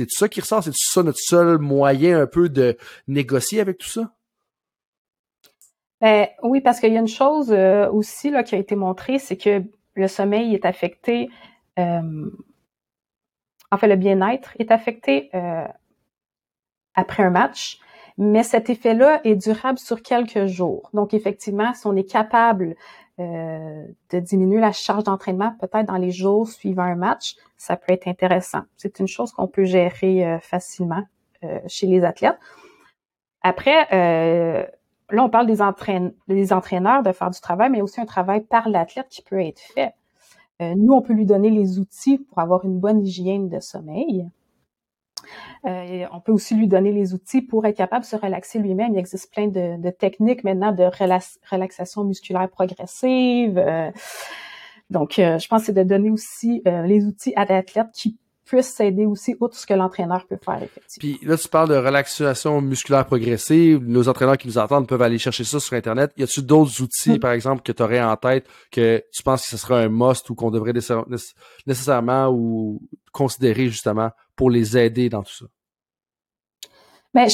[0.09, 2.76] ça qui ressort, c'est ça notre seul moyen un peu de
[3.07, 4.11] négocier avec tout ça?
[6.01, 9.20] Ben, oui, parce qu'il y a une chose euh, aussi là, qui a été montrée,
[9.20, 9.61] c'est que
[9.93, 11.30] le sommeil est affecté,
[11.78, 12.32] euh,
[13.74, 15.67] enfin le bien-être est affecté euh,
[16.95, 17.80] après un match,
[18.17, 20.89] mais cet effet-là est durable sur quelques jours.
[20.93, 22.76] Donc effectivement, si on est capable
[23.19, 27.93] euh, de diminuer la charge d'entraînement peut-être dans les jours suivant un match, ça peut
[27.93, 28.61] être intéressant.
[28.76, 31.03] C'est une chose qu'on peut gérer euh, facilement
[31.43, 32.39] euh, chez les athlètes.
[33.43, 35.57] Après, là, on parle des,
[36.28, 39.59] des, entraîneurs de faire du travail, mais aussi un travail par l'athlète qui peut être
[39.59, 39.93] fait.
[40.59, 44.27] Nous, on peut lui donner les outils pour avoir une bonne hygiène de sommeil.
[45.65, 48.93] Euh, on peut aussi lui donner les outils pour être capable de se relaxer lui-même.
[48.93, 50.89] Il existe plein de, techniques maintenant de
[51.49, 53.57] relaxation musculaire progressive.
[53.57, 53.91] Euh,
[54.89, 58.73] donc, euh, je pense que c'est de donner aussi les outils à l'athlète qui puissent
[58.73, 61.17] s'aider aussi outre ce que l'entraîneur peut faire effectivement.
[61.17, 63.79] Puis là, tu parles de relaxation musculaire progressive.
[63.83, 66.11] Nos entraîneurs qui nous entendent peuvent aller chercher ça sur Internet.
[66.17, 69.49] Y a-t-il d'autres outils, par exemple, que tu aurais en tête que tu penses que
[69.49, 70.73] ce sera un must ou qu'on devrait
[71.65, 72.81] nécessairement ou
[73.11, 75.45] considérer justement pour les aider dans tout ça?
[77.13, 77.27] Mais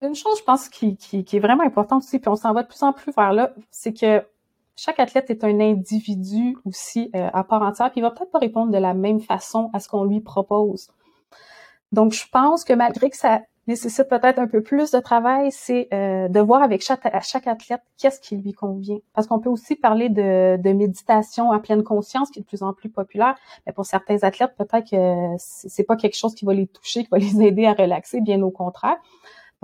[0.00, 2.52] ben, une chose, je pense, qui, qui, qui, est vraiment importante aussi, puis on s'en
[2.52, 4.22] va de plus en plus vers là, c'est que
[4.76, 8.38] chaque athlète est un individu aussi euh, à part entière, puis il va peut-être pas
[8.38, 10.88] répondre de la même façon à ce qu'on lui propose.
[11.92, 15.88] Donc, je pense que malgré que ça nécessite peut-être un peu plus de travail, c'est
[15.94, 18.98] euh, de voir avec chaque, chaque athlète qu'est-ce qui lui convient.
[19.14, 22.62] Parce qu'on peut aussi parler de, de, méditation en pleine conscience, qui est de plus
[22.62, 23.36] en plus populaire.
[23.66, 27.10] Mais pour certains athlètes, peut-être que c'est pas quelque chose qui va les toucher, qui
[27.10, 28.96] va les aider à relaxer, bien au contraire.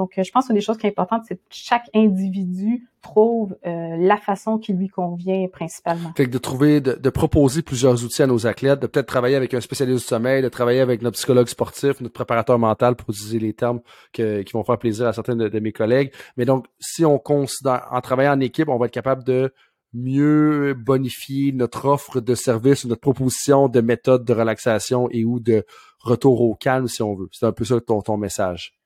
[0.01, 3.55] Donc, euh, je pense que des choses qui sont importantes, c'est que chaque individu trouve
[3.67, 6.15] euh, la façon qui lui convient principalement.
[6.17, 9.53] Fait que de trouver, de, proposer plusieurs outils à nos athlètes, de peut-être travailler avec
[9.53, 13.39] un spécialiste du sommeil, de travailler avec notre psychologue sportif, notre préparateur mental pour utiliser
[13.41, 13.81] les termes
[14.15, 14.23] qui
[14.55, 16.13] vont faire plaisir à certains de, mes collègues.
[16.39, 19.53] Mais donc, si on considère, en travaillant en équipe, on va être capable de
[19.93, 25.67] mieux bonifier notre offre de service, notre proposition de méthode de relaxation et ou de
[25.99, 27.29] retour au calme, si on veut.
[27.33, 28.80] C'est un peu ça ton, ton message.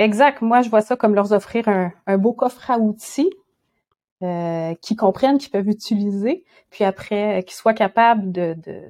[0.00, 0.40] Exact.
[0.40, 3.28] Moi, je vois ça comme leur offrir un, beau coffre à outils
[4.22, 8.32] euh, qu'ils comprennent, qu'ils peuvent utiliser, puis après, euh, qu'ils soient capables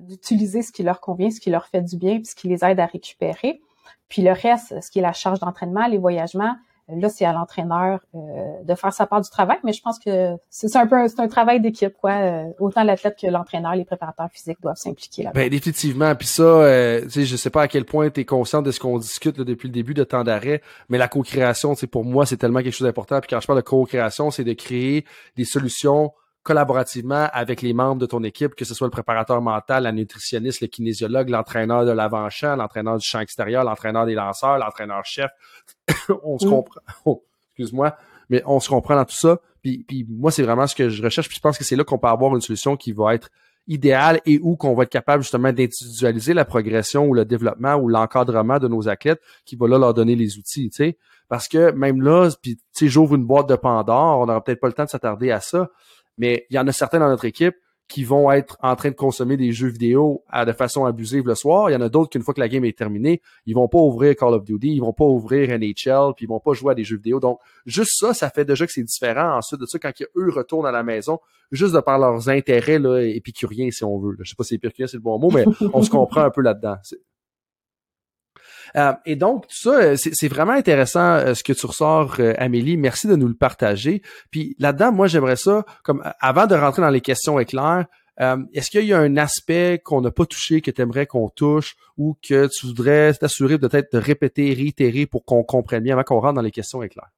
[0.06, 2.64] d'utiliser ce qui leur convient, ce qui leur fait du bien, puis ce qui les
[2.64, 3.60] aide à récupérer.
[4.08, 6.54] Puis le reste, ce qui est la charge d'entraînement, les voyagements,
[6.96, 8.18] Là, c'est à l'entraîneur euh,
[8.64, 11.28] de faire sa part du travail, mais je pense que c'est un peu un, un
[11.28, 12.12] travail d'équipe, quoi.
[12.12, 15.32] Euh, autant l'athlète que l'entraîneur, les préparateurs physiques doivent s'impliquer là.
[15.34, 16.14] Ben définitivement.
[16.14, 18.70] Puis ça, euh, tu sais, je sais pas à quel point tu es conscient de
[18.70, 22.36] ce qu'on discute depuis le début de temps d'arrêt, mais la co-création, pour moi, c'est
[22.36, 23.20] tellement quelque chose d'important.
[23.20, 25.04] Puis quand je parle de co-création, c'est de créer
[25.36, 26.12] des solutions
[26.42, 30.62] collaborativement avec les membres de ton équipe, que ce soit le préparateur mental, la nutritionniste,
[30.62, 35.30] le kinésiologue, l'entraîneur de l'avant-champ, l'entraîneur du champ extérieur, l'entraîneur des lanceurs, l'entraîneur-chef.
[36.24, 36.50] on se mm.
[36.50, 36.80] comprend.
[37.04, 37.96] Oh, excuse-moi,
[38.30, 39.38] mais on se comprend dans tout ça.
[39.62, 41.28] Puis, puis moi, c'est vraiment ce que je recherche.
[41.28, 43.28] Puis je pense que c'est là qu'on peut avoir une solution qui va être
[43.66, 47.88] idéale et où qu'on va être capable justement d'individualiser la progression ou le développement ou
[47.88, 50.98] l'encadrement de nos athlètes qui va là leur donner les outils, tu sais.
[51.28, 54.60] Parce que même là, puis tu sais, j'ouvre une boîte de Pandore, on n'aura peut-être
[54.60, 55.68] pas le temps de s'attarder à ça,
[56.20, 57.56] mais il y en a certains dans notre équipe
[57.88, 61.34] qui vont être en train de consommer des jeux vidéo à, de façon abusive le
[61.34, 61.70] soir.
[61.70, 63.78] Il y en a d'autres qu'une fois que la game est terminée, ils vont pas
[63.78, 66.74] ouvrir Call of Duty, ils vont pas ouvrir NHL, puis ils vont pas jouer à
[66.76, 67.18] des jeux vidéo.
[67.18, 69.36] Donc, juste ça, ça fait déjà que c'est différent.
[69.36, 71.18] Ensuite de ça, quand eux retournent à la maison,
[71.50, 74.16] juste de par leurs intérêts là, épicuriens, si on veut.
[74.20, 76.42] Je sais pas si épicurien c'est le bon mot, mais on se comprend un peu
[76.42, 76.76] là-dedans.
[78.76, 82.76] Euh, et donc, ça, euh, c'est vraiment intéressant euh, ce que tu ressors, Amélie.
[82.76, 84.02] Merci de nous le partager.
[84.30, 87.86] Puis là-dedans, moi, j'aimerais ça, comme avant de rentrer dans les questions éclairs,
[88.52, 91.74] est-ce qu'il y a un aspect qu'on n'a pas touché, que tu aimerais qu'on touche
[91.96, 96.20] ou que tu voudrais t'assurer peut-être de répéter, réitérer pour qu'on comprenne bien avant qu'on
[96.20, 97.10] rentre dans les questions éclairs?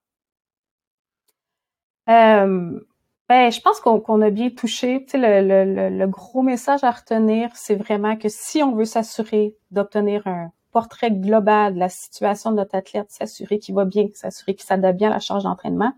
[2.07, 5.05] ben, je pense qu'on a bien touché.
[5.05, 9.57] Tu sais, le, le, gros message à retenir, c'est vraiment que si on veut s'assurer
[9.71, 14.55] d'obtenir un, portrait global de la situation de notre athlète, s'assurer qu'il va bien, s'assurer
[14.55, 15.93] qu'il s'adapte bien à la charge d'entraînement,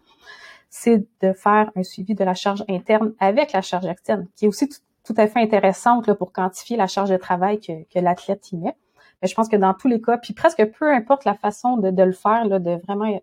[0.69, 4.49] c'est de faire un suivi de la charge interne avec la charge externe, qui est
[4.49, 8.51] aussi tout, à fait intéressante là, pour quantifier la charge de travail que, que l'athlète
[8.51, 8.75] y met.
[9.23, 11.91] Mais je pense que dans tous les cas, puis presque peu importe la façon de,
[11.91, 13.21] de le faire, là, de vraiment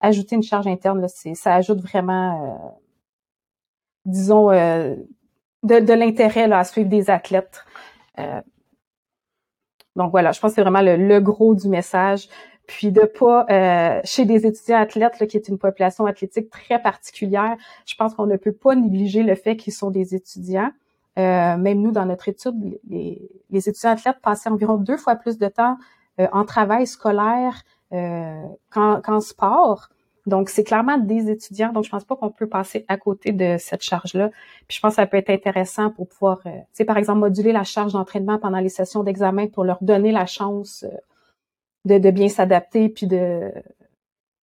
[0.00, 2.70] ajouter une charge interne, là, ça ajoute vraiment, euh,
[4.06, 4.96] disons, euh,
[5.64, 7.64] de, de l'intérêt à suivre des athlètes.
[8.18, 8.40] Euh,
[9.98, 12.28] donc voilà, je pense que c'est vraiment le, gros du message.
[12.68, 16.80] Puis de pas, euh, chez des étudiants athlètes, là, qui est une population athlétique très
[16.80, 20.70] particulière, je pense qu'on ne peut pas négliger le fait qu'ils sont des étudiants.
[21.18, 25.48] Euh, même nous, dans notre étude, les, étudiants athlètes passaient environ deux fois plus de
[25.48, 25.78] temps
[26.20, 29.88] euh, en travail scolaire qu'en sport.
[30.28, 31.72] Donc, c'est clairement des étudiants.
[31.72, 34.30] Donc, je pense pas qu'on peut passer à côté de cette charge-là.
[34.68, 37.20] Puis, je pense que ça peut être intéressant pour pouvoir, euh, tu sais, par exemple,
[37.20, 40.96] moduler la charge d'entraînement pendant les sessions d'examen pour leur donner la chance euh,
[41.86, 43.50] de, de bien s'adapter puis de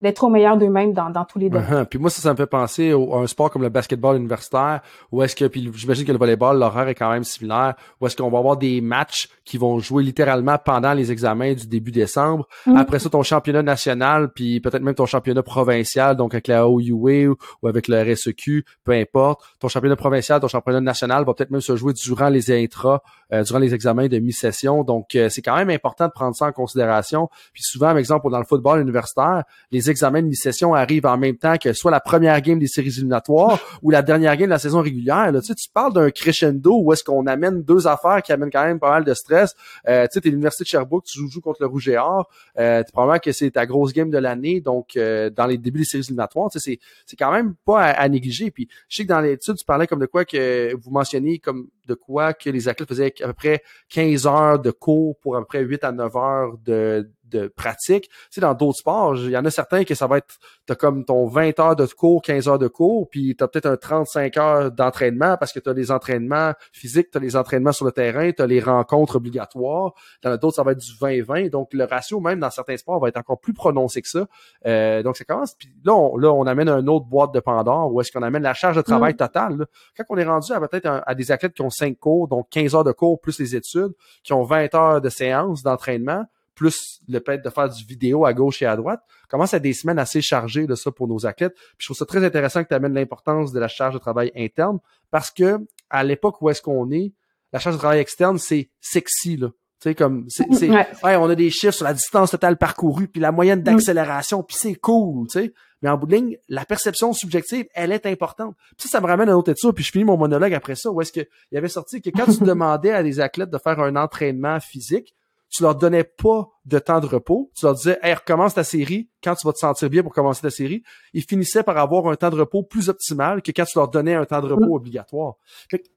[0.02, 1.68] d'être au meilleur d'eux-mêmes dans, dans tous les domaines.
[1.70, 1.86] Uh-huh.
[1.86, 4.82] Puis moi, ça, ça me fait penser à un sport comme le basketball universitaire,
[5.12, 8.16] où est-ce que, puis j'imagine que le volleyball, l'horaire est quand même similaire, où est-ce
[8.16, 12.48] qu'on va avoir des matchs qui vont jouer littéralement pendant les examens du début décembre.
[12.66, 12.76] Mm.
[12.76, 17.28] Après ça, ton championnat national, puis peut-être même ton championnat provincial, donc avec la OUA
[17.62, 19.41] ou avec le RSEQ, peu importe.
[19.60, 23.43] Ton championnat provincial, ton championnat national va peut-être même se jouer durant les intras, euh,
[23.43, 24.84] durant les examens de mi-session.
[24.84, 27.30] Donc, euh, c'est quand même important de prendre ça en considération.
[27.54, 31.38] Puis souvent, par exemple, dans le football universitaire, les examens de mi-session arrivent en même
[31.38, 34.60] temps que soit la première game des séries éliminatoires ou la dernière game de la
[34.60, 35.32] saison régulière.
[35.32, 38.52] Là, tu, sais, tu parles d'un crescendo où est-ce qu'on amène deux affaires qui amènent
[38.52, 39.56] quand même pas mal de stress.
[39.88, 42.30] Euh, tu sais, t'es l'Université de Sherbrooke, tu joues, contre le Rouge et Or.
[42.58, 45.86] Euh, probablement que c'est ta grosse game de l'année, donc euh, dans les débuts des
[45.86, 48.52] séries éliminatoires, tu sais, c'est, quand même pas à, négliger.
[48.52, 51.68] Puis je sais que dans l'étude, tu parlais comme de quoi que vous mentionniez comme
[51.88, 55.40] de quoi que les athlètes faisaient à peu près 15 heures de cours pour à
[55.40, 58.10] peu près 8 à 9 heures de, de pratique.
[58.10, 60.76] Tu sais, dans d'autres sports, il y en a certains que ça va être, t'as
[60.76, 64.38] comme ton 20 heures de cours, 15 heures de cours, puis t'as peut-être un 35
[64.38, 68.48] heures d'entraînement parce que t'as des entraînements physiques, t'as les entraînements sur le terrain, t'as
[68.48, 69.94] les rencontres obligatoires.
[70.24, 71.50] Dans d'autres, ça va être du 20-20.
[71.50, 74.26] Donc, le ratio, même dans certains sports, va être encore plus prononcé que ça.
[74.66, 75.56] Euh, donc, ça commence.
[75.56, 78.44] Puis là, on, là, on amène une autre boîte de Pandore où est-ce qu'on amène
[78.44, 79.18] la charge de travail mm.
[79.18, 79.66] totale.
[79.96, 82.76] Quand on est rendu à peut-être à des athlètes qui ont 5 cours, donc 15
[82.76, 87.22] heures de cours plus les études, qui ont 20 heures de séance d'entraînement, plus le
[87.24, 90.22] fait de faire du vidéo à gauche et à droite, commence à des semaines assez
[90.22, 91.53] chargées de ça pour nos athlètes.
[91.53, 94.32] Puis je trouve ça très intéressant que tu amènes l'importance de la charge de travail
[94.36, 94.80] interne
[95.12, 97.14] parce que à l'époque où est-ce qu'on est,
[97.53, 99.49] la charge de travail externe, c'est sexy, là.
[99.82, 101.16] Tu sais, comme, c'est, ouais.
[101.18, 103.64] on a des chiffres sur la distance totale parcourue, puis la moyenne mm.
[103.64, 105.53] d'accélération, puis c'est cool, tu sais.
[105.82, 108.56] Mais en bout de ligne, la perception subjective, elle est importante.
[108.78, 110.76] Puis ça, ça me ramène à un autre étude, puis je finis mon monologue après
[110.76, 113.58] ça, où est-ce qu'il y avait sorti que quand tu demandais à des athlètes de
[113.58, 115.14] faire un entraînement physique,
[115.56, 117.51] tu leur donnais pas de temps de repos.
[117.56, 120.41] Tu leur disais, hey, recommence ta série quand tu vas te sentir bien pour commencer
[120.41, 120.84] ta série.
[121.14, 124.16] Ils finissaient par avoir un temps de repos plus optimal que quand tu leur donnais
[124.16, 125.36] un temps de repos obligatoire.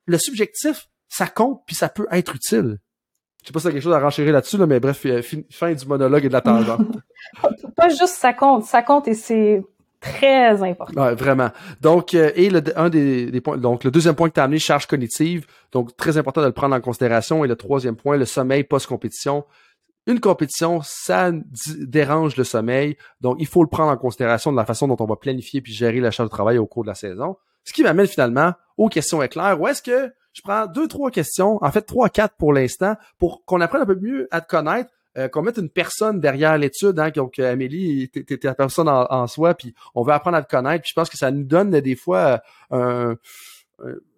[0.06, 2.78] le subjectif, ça compte puis ça peut être utile.
[3.42, 5.72] Je sais pas si a quelque chose à renchérir là-dessus, là, mais bref, euh, fin
[5.72, 6.86] du monologue et de la tangente.
[7.76, 9.62] pas juste ça compte, ça compte et c'est
[10.00, 11.02] très important.
[11.02, 11.50] Ouais, vraiment.
[11.80, 14.44] Donc, euh, et le, un des, des, points, donc le deuxième point que tu as
[14.44, 17.44] amené, charge cognitive, donc très important de le prendre en considération.
[17.44, 19.44] Et le troisième point, le sommeil post-compétition.
[20.06, 21.32] Une compétition, ça
[21.80, 25.04] dérange le sommeil, donc il faut le prendre en considération de la façon dont on
[25.04, 27.36] va planifier puis gérer la charge de travail au cours de la saison.
[27.64, 29.60] Ce qui m'amène finalement aux questions éclairs.
[29.60, 33.44] Où est-ce que je prends deux, trois questions, en fait trois, quatre pour l'instant, pour
[33.44, 36.98] qu'on apprenne un peu mieux à te connaître, euh, qu'on mette une personne derrière l'étude.
[36.98, 40.48] Hein, donc, euh, Amélie, t'es la personne en, soi, puis on veut apprendre à te
[40.48, 40.82] connaître.
[40.82, 42.40] Puis je pense que ça nous donne des fois
[42.72, 43.16] euh,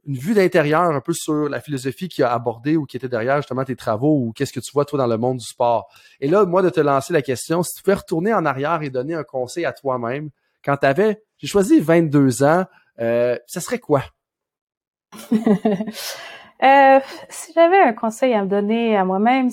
[0.07, 3.37] une vue d'intérieur un peu sur la philosophie qui a abordé ou qui était derrière
[3.37, 5.89] justement tes travaux ou qu'est-ce que tu vois toi dans le monde du sport.
[6.21, 8.91] Et là, moi, de te lancer la question, si tu pouvais retourner en arrière et
[8.91, 10.29] donner un conseil à toi-même,
[10.63, 12.67] quand tu avais, j'ai choisi 22 ans,
[13.01, 14.03] euh, ça serait quoi?
[17.31, 19.51] si j'avais un conseil à me donner à moi-même,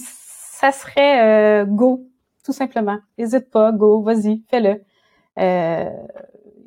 [0.60, 1.22] ça serait
[1.62, 2.08] euh, go,
[2.44, 2.98] tout simplement.
[3.20, 4.82] N'hésite pas, go, vas-y, fais-le.
[5.38, 5.90] Euh,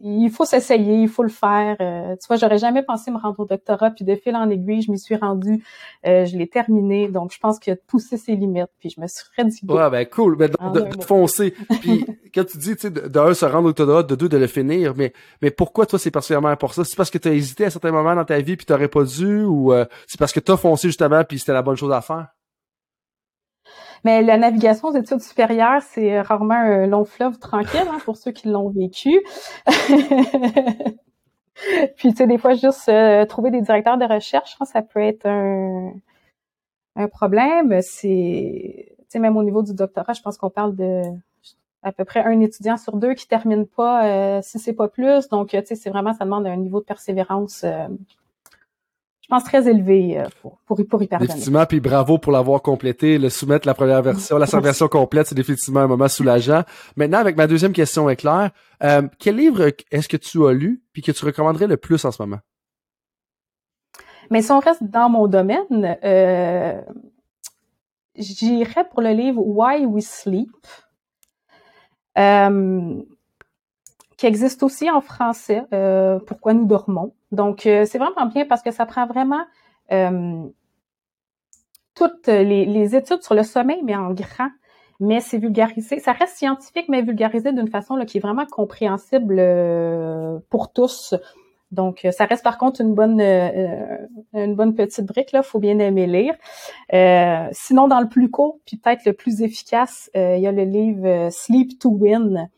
[0.03, 1.77] il faut s'essayer, il faut le faire.
[1.81, 4.81] Euh, tu vois, j'aurais jamais pensé me rendre au doctorat, puis de fil en aiguille,
[4.81, 5.65] je m'y suis rendue,
[6.05, 7.09] je l'ai terminé.
[7.09, 9.27] Donc, je pense qu'il a poussé ses limites, puis je me suis
[9.67, 11.53] dit Ouais, ben cool, ben, de, de, foncer.
[11.81, 14.47] puis quand tu dis, tu sais, d'un, se rendre au doctorat, de deux, de le
[14.47, 15.13] finir, mais
[15.43, 16.85] mais pourquoi toi c'est particulièrement pour ça?
[16.85, 19.03] C'est parce que tu as hésité à certains moments dans ta vie, puis t'aurais pas
[19.03, 19.73] dû, ou
[20.07, 22.29] c'est parce que tu as foncé justement, puis c'était la bonne chose à faire?
[24.05, 28.33] Mais la navigation aux études supérieures, c'est rarement un long fleuve tranquille hein, pour ceux
[28.33, 29.21] qui l'ont vécu.
[31.97, 35.27] Puis, tu sais, des fois, juste euh, trouver des directeurs de recherche, ça peut être
[35.27, 35.93] un,
[36.97, 37.81] un problème.
[37.83, 41.03] C'est, tu sais, même au niveau du doctorat, je pense qu'on parle de
[41.83, 45.29] à peu près un étudiant sur deux qui termine pas, euh, si c'est pas plus.
[45.29, 47.89] Donc, tu sais, c'est vraiment, ça demande un niveau de persévérance euh,
[49.31, 51.31] pense, très élevé euh, pour, pour, pour y parvenir.
[51.31, 55.35] Effectivement, puis bravo pour l'avoir complété, le soumettre la première version, la version complète, c'est
[55.35, 56.65] définitivement un moment soulageant.
[56.97, 58.51] Maintenant, avec ma deuxième question est claire,
[58.83, 62.11] euh, quel livre est-ce que tu as lu puis que tu recommanderais le plus en
[62.11, 62.41] ce moment?
[64.31, 66.81] Mais si on reste dans mon domaine, euh,
[68.17, 70.51] j'irais pour le livre Why We Sleep.
[72.19, 73.03] Euh,
[74.21, 77.15] qui existe aussi en français, euh, Pourquoi nous dormons?
[77.33, 79.41] Donc, euh, c'est vraiment bien parce que ça prend vraiment
[79.93, 80.43] euh,
[81.95, 84.51] toutes les, études sur le sommeil, mais en grand.
[85.01, 86.01] mais c'est vulgarisé.
[86.01, 89.37] Ça reste scientifique, mais vulgarisé d'une façon là, qui est vraiment compréhensible
[90.51, 91.15] pour tous.
[91.73, 95.43] Donc, ça reste par contre une bonne une bonne petite brique là.
[95.43, 96.35] Faut bien aimer lire.
[97.53, 101.31] sinon, dans le plus court, puis peut-être le plus efficace, il y a le livre
[101.31, 102.51] Sleep to Win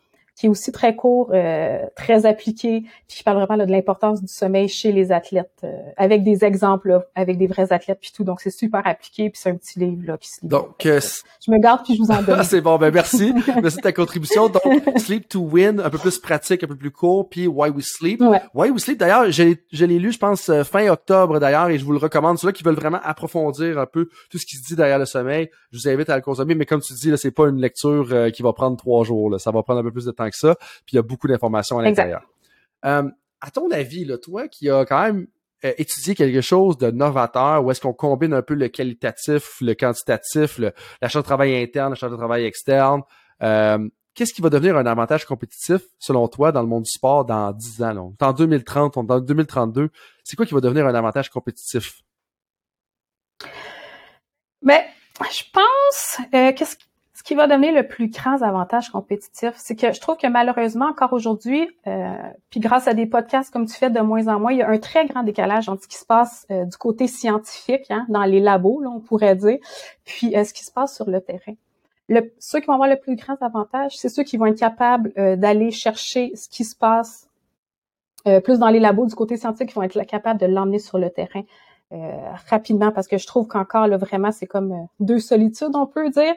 [0.42, 4.26] qui est aussi très court, euh, très appliqué, puis qui parle vraiment de l'importance du
[4.26, 8.24] sommeil chez les athlètes, euh, avec des exemples, avec des vrais athlètes, puis tout.
[8.24, 10.48] Donc, c'est super appliqué, puis c'est un petit livre là, qui se lit.
[10.48, 10.98] Donc, euh,
[11.46, 12.42] je me garde, puis je vous en donne.
[12.42, 13.32] c'est bon, ben merci.
[13.62, 14.48] merci de ta contribution.
[14.48, 14.64] Donc,
[14.96, 18.20] Sleep to Win, un peu plus pratique, un peu plus court, puis Why We Sleep.
[18.52, 21.92] Why We Sleep, d'ailleurs, je l'ai lu, je pense, fin octobre, d'ailleurs, et je vous
[21.92, 22.36] le recommande.
[22.38, 25.50] Ceux-là qui veulent vraiment approfondir un peu tout ce qui se dit derrière le sommeil,
[25.70, 28.32] je vous invite à le consommer, mais comme tu dis, là, c'est pas une lecture
[28.32, 29.38] qui va prendre trois jours, là.
[29.38, 31.78] Ça va prendre un peu plus de temps ça, puis il y a beaucoup d'informations
[31.78, 32.22] à l'intérieur.
[32.84, 33.08] Euh,
[33.40, 35.26] à ton avis, là, toi qui as quand même
[35.64, 39.74] euh, étudié quelque chose de novateur, où est-ce qu'on combine un peu le qualitatif, le
[39.74, 43.02] quantitatif, le, la charge de travail interne, la charge de travail externe,
[43.42, 47.24] euh, qu'est-ce qui va devenir un avantage compétitif, selon toi, dans le monde du sport
[47.24, 47.92] dans 10 ans?
[47.92, 48.02] Là?
[48.02, 49.90] On est en 2030, on est en 2032.
[50.24, 52.00] C'est quoi qui va devenir un avantage compétitif?
[54.62, 54.86] Mais
[55.18, 56.18] ben, je pense,
[56.56, 56.76] qu'est-ce
[57.22, 60.86] ce qui va devenir le plus grand avantage compétitif, c'est que je trouve que malheureusement,
[60.86, 62.16] encore aujourd'hui, euh,
[62.50, 64.68] puis grâce à des podcasts comme tu fais de moins en moins, il y a
[64.68, 68.24] un très grand décalage entre ce qui se passe euh, du côté scientifique, hein, dans
[68.24, 69.58] les labos, là, on pourrait dire,
[70.04, 71.54] puis euh, ce qui se passe sur le terrain.
[72.08, 75.12] Le, ceux qui vont avoir le plus grand avantage, c'est ceux qui vont être capables
[75.38, 77.28] d'aller chercher ce qui se passe
[78.42, 81.08] plus dans les labos du côté scientifique, qui vont être capables de l'emmener sur le
[81.08, 81.44] terrain.
[82.50, 86.34] rapidement parce que je trouve qu'encore là vraiment c'est comme deux solitudes on peut dire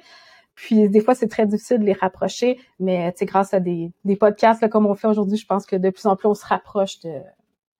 [0.55, 4.61] puis des fois, c'est très difficile de les rapprocher, mais grâce à des, des podcasts
[4.61, 6.99] là, comme on fait aujourd'hui, je pense que de plus en plus, on se rapproche
[7.01, 7.11] de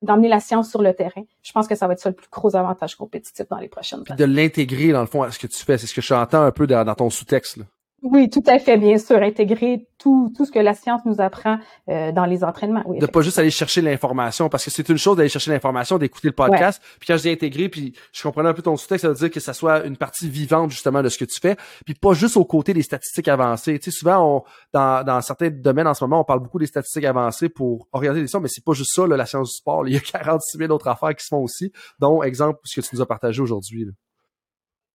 [0.01, 1.23] d'emmener la science sur le terrain.
[1.41, 4.03] Je pense que ça va être ça le plus gros avantage compétitif dans les prochaines
[4.07, 4.17] années.
[4.17, 5.77] De l'intégrer, dans le fond, à ce que tu fais.
[5.77, 7.59] C'est ce que je entends un peu dans, dans ton sous-texte.
[8.05, 11.57] Oui, tout à fait, bien sûr, intégrer tout, tout ce que la science nous apprend
[11.89, 12.83] euh, dans les entraînements.
[12.85, 15.97] Oui, de pas juste aller chercher l'information, parce que c'est une chose d'aller chercher l'information,
[15.97, 16.79] d'écouter le podcast.
[16.99, 19.31] Puis quand je dis intégrer, puis je comprenais un peu ton sous-texte, ça veut dire
[19.31, 22.37] que ça soit une partie vivante justement de ce que tu fais, puis pas juste
[22.37, 23.79] au côté des statistiques avancées.
[23.79, 26.67] Tu sais, souvent, on, dans, dans certains domaines en ce moment, on parle beaucoup des
[26.67, 29.57] statistiques avancées pour orienter les sciences, mais c'est pas juste ça, là, la science du
[29.57, 29.87] sport.
[29.87, 32.85] Il y a 46 000 autres affaires qui se font aussi, dont exemple ce que
[32.85, 33.87] tu nous as partagé aujourd'hui.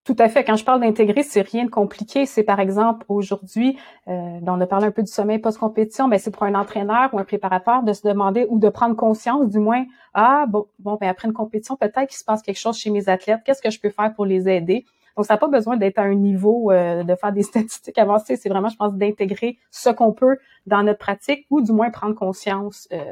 [0.05, 0.45] Tout à fait.
[0.45, 2.25] Quand je parle d'intégrer, c'est rien de compliqué.
[2.25, 3.79] C'est par exemple aujourd'hui,
[4.09, 7.19] euh, on a parlé un peu du sommeil post-compétition, mais c'est pour un entraîneur ou
[7.19, 9.85] un préparateur de se demander ou de prendre conscience, du moins,
[10.15, 13.11] ah bon, bon, ben après une compétition, peut-être qu'il se passe quelque chose chez mes
[13.11, 13.41] athlètes.
[13.45, 14.87] Qu'est-ce que je peux faire pour les aider
[15.17, 18.37] Donc ça n'a pas besoin d'être à un niveau euh, de faire des statistiques avancées.
[18.37, 22.15] C'est vraiment, je pense, d'intégrer ce qu'on peut dans notre pratique ou du moins prendre
[22.15, 22.89] conscience.
[22.93, 23.05] Euh,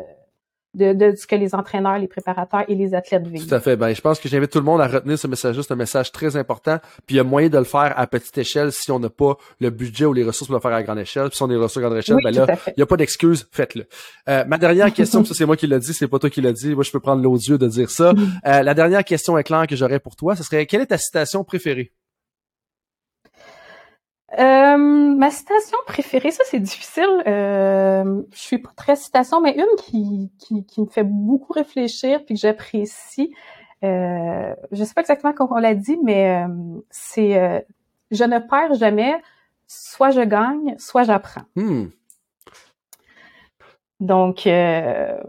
[0.74, 3.46] de, ce que les entraîneurs, les préparateurs et les athlètes vivent.
[3.46, 3.76] Tout à fait.
[3.76, 5.62] Ben, je pense que j'invite tout le monde à retenir ce message-là.
[5.62, 6.78] C'est un message très important.
[7.06, 9.36] Puis il y a moyen de le faire à petite échelle si on n'a pas
[9.60, 11.28] le budget ou les ressources pour le faire à grande échelle.
[11.28, 13.48] Puis si on est ressources à grande échelle, ben là, il n'y a pas d'excuse,
[13.50, 13.86] faites-le.
[14.28, 16.52] Euh, ma dernière question, ça c'est moi qui l'ai dit, c'est pas toi qui l'as
[16.52, 16.74] dit.
[16.74, 18.12] Moi, je peux prendre l'odieux de dire ça.
[18.46, 21.44] Euh, la dernière question éclair que j'aurais pour toi, ce serait quelle est ta citation
[21.44, 21.92] préférée?
[24.36, 27.22] Euh, ma citation préférée, ça c'est difficile.
[27.26, 32.24] Euh, je suis pas très citation, mais une qui, qui, qui me fait beaucoup réfléchir
[32.24, 33.32] puis que j'apprécie.
[33.84, 37.60] Euh, je sais pas exactement comment on l'a dit, mais euh, c'est euh,
[38.10, 39.14] je ne perds jamais.
[39.66, 41.42] Soit je gagne, soit j'apprends.
[41.54, 41.86] Hmm.
[44.00, 45.20] Donc, je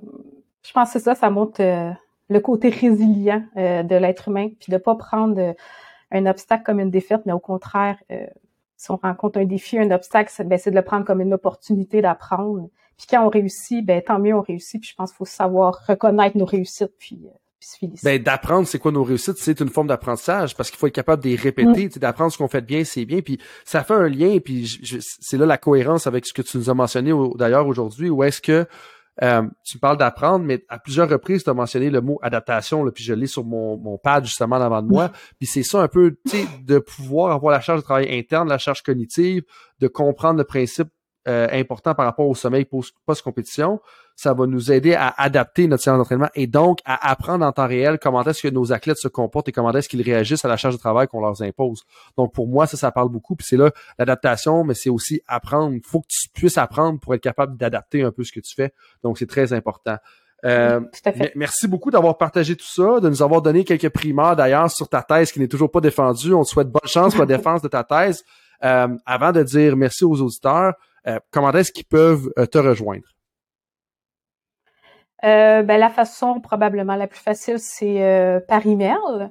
[0.73, 5.55] pense que ça, ça montre le côté résilient de l'être humain, puis de pas prendre
[6.11, 7.97] un obstacle comme une défaite, mais au contraire
[8.79, 12.01] si on rencontre un défi, un obstacle, ben, c'est de le prendre comme une opportunité
[12.01, 12.69] d'apprendre.
[12.97, 14.79] Puis quand on réussit, ben tant mieux, on réussit.
[14.79, 17.29] Puis je pense qu'il faut savoir reconnaître nos réussites, puis, euh,
[17.59, 18.09] puis se féliciter.
[18.09, 19.37] Ben, d'apprendre, c'est quoi nos réussites?
[19.37, 21.99] C'est une forme d'apprentissage parce qu'il faut être capable de les répéter, mm.
[21.99, 23.19] d'apprendre ce qu'on fait bien, c'est bien.
[23.19, 24.79] Puis ça fait un lien, puis
[25.19, 28.39] c'est là la cohérence avec ce que tu nous as mentionné d'ailleurs aujourd'hui, où est-ce
[28.39, 28.65] que
[29.21, 32.91] euh, tu parles d'apprendre, mais à plusieurs reprises, tu as mentionné le mot adaptation, là,
[32.91, 35.11] puis je l'ai sur mon, mon pad justement avant de moi.
[35.39, 38.47] Puis c'est ça un peu, tu sais, de pouvoir avoir la charge de travail interne,
[38.47, 39.43] la charge cognitive,
[39.79, 40.89] de comprendre le principe
[41.27, 43.81] euh, important par rapport au sommeil post-compétition,
[44.19, 47.67] ça va nous aider à adapter notre séance d'entraînement et donc à apprendre en temps
[47.67, 50.57] réel comment est-ce que nos athlètes se comportent et comment est-ce qu'ils réagissent à la
[50.57, 51.85] charge de travail qu'on leur impose.
[52.17, 53.37] Donc pour moi, ça, ça parle beaucoup.
[53.37, 55.73] Puis c'est là l'adaptation, mais c'est aussi apprendre.
[55.73, 58.53] Il faut que tu puisses apprendre pour être capable d'adapter un peu ce que tu
[58.53, 58.73] fais.
[59.03, 59.95] Donc c'est très important.
[60.43, 60.81] Euh,
[61.35, 65.01] merci beaucoup d'avoir partagé tout ça, de nous avoir donné quelques primeurs d'ailleurs sur ta
[65.01, 66.33] thèse qui n'est toujours pas défendue.
[66.33, 68.25] On te souhaite bonne chance pour la défense de ta thèse.
[68.65, 70.73] Euh, avant de dire merci aux auditeurs,
[71.07, 73.07] euh, comment est-ce qu'ils peuvent euh, te rejoindre?
[75.23, 79.29] Euh, ben, la façon probablement la plus facile, c'est par email.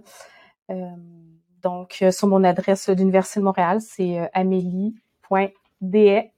[1.62, 6.30] donc, sur mon adresse d'Université de Montréal, c'est amélie.st des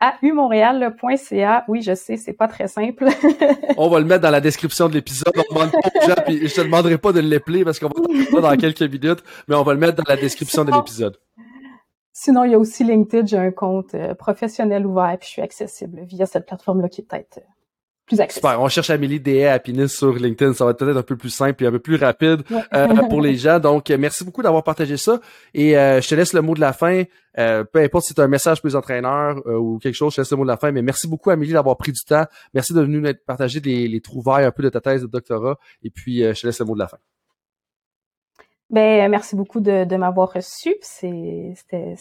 [0.00, 1.64] à umontréal.ca.
[1.68, 3.06] Oui, je sais, c'est pas très simple.
[3.76, 5.32] on va le mettre dans la description de l'épisode.
[5.36, 7.94] On demande pas aux gens, puis je te demanderai pas de l'épeler parce qu'on va
[8.32, 11.16] le dans quelques minutes, mais on va le mettre dans la description de l'épisode.
[12.12, 13.26] Sinon, il y a aussi LinkedIn.
[13.26, 17.04] J'ai un compte euh, professionnel ouvert, puis je suis accessible via cette plateforme-là qui est
[17.04, 17.48] peut-être euh,
[18.04, 18.48] plus accessible.
[18.48, 18.60] Super.
[18.60, 20.52] On cherche Amélie Des Happiness sur LinkedIn.
[20.52, 22.42] Ça va être peut-être un peu plus simple et un peu plus rapide
[22.74, 23.58] euh, pour les gens.
[23.58, 25.20] Donc, merci beaucoup d'avoir partagé ça.
[25.54, 27.04] Et je te laisse le mot de la fin.
[27.34, 30.30] peu importe si as un message pour les entraîneurs ou quelque chose, je te laisse
[30.32, 30.70] le mot de la fin.
[30.70, 32.26] Mais merci beaucoup, Amélie, d'avoir pris du temps.
[32.52, 35.58] Merci de venir partager les, les trouvailles un peu de ta thèse de doctorat.
[35.82, 36.98] Et puis, je te laisse le mot de la fin.
[38.72, 40.74] Ben, merci beaucoup de, de m'avoir reçu.
[40.80, 41.94] C'était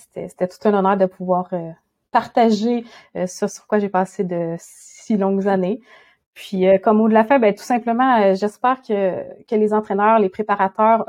[0.47, 1.69] tout un honneur de pouvoir euh,
[2.11, 2.85] partager
[3.17, 5.81] euh, sur quoi j'ai passé de si longues années.
[6.33, 10.19] Puis, euh, comme mot de la fin, ben, tout simplement, j'espère que, que les entraîneurs,
[10.19, 11.05] les préparateurs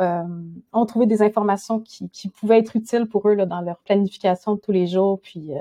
[0.73, 4.57] ont trouvé des informations qui, qui pouvaient être utiles pour eux là, dans leur planification
[4.57, 5.53] de tous les jours, puis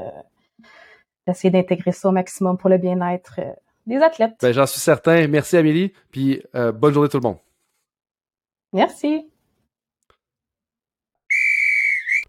[1.27, 3.39] d'essayer d'intégrer ça au maximum pour le bien-être
[3.85, 4.33] des athlètes.
[4.41, 5.27] Ben, J'en suis certain.
[5.27, 6.41] Merci Amélie, puis
[6.73, 7.37] bonne journée tout le monde.
[8.73, 9.30] Merci.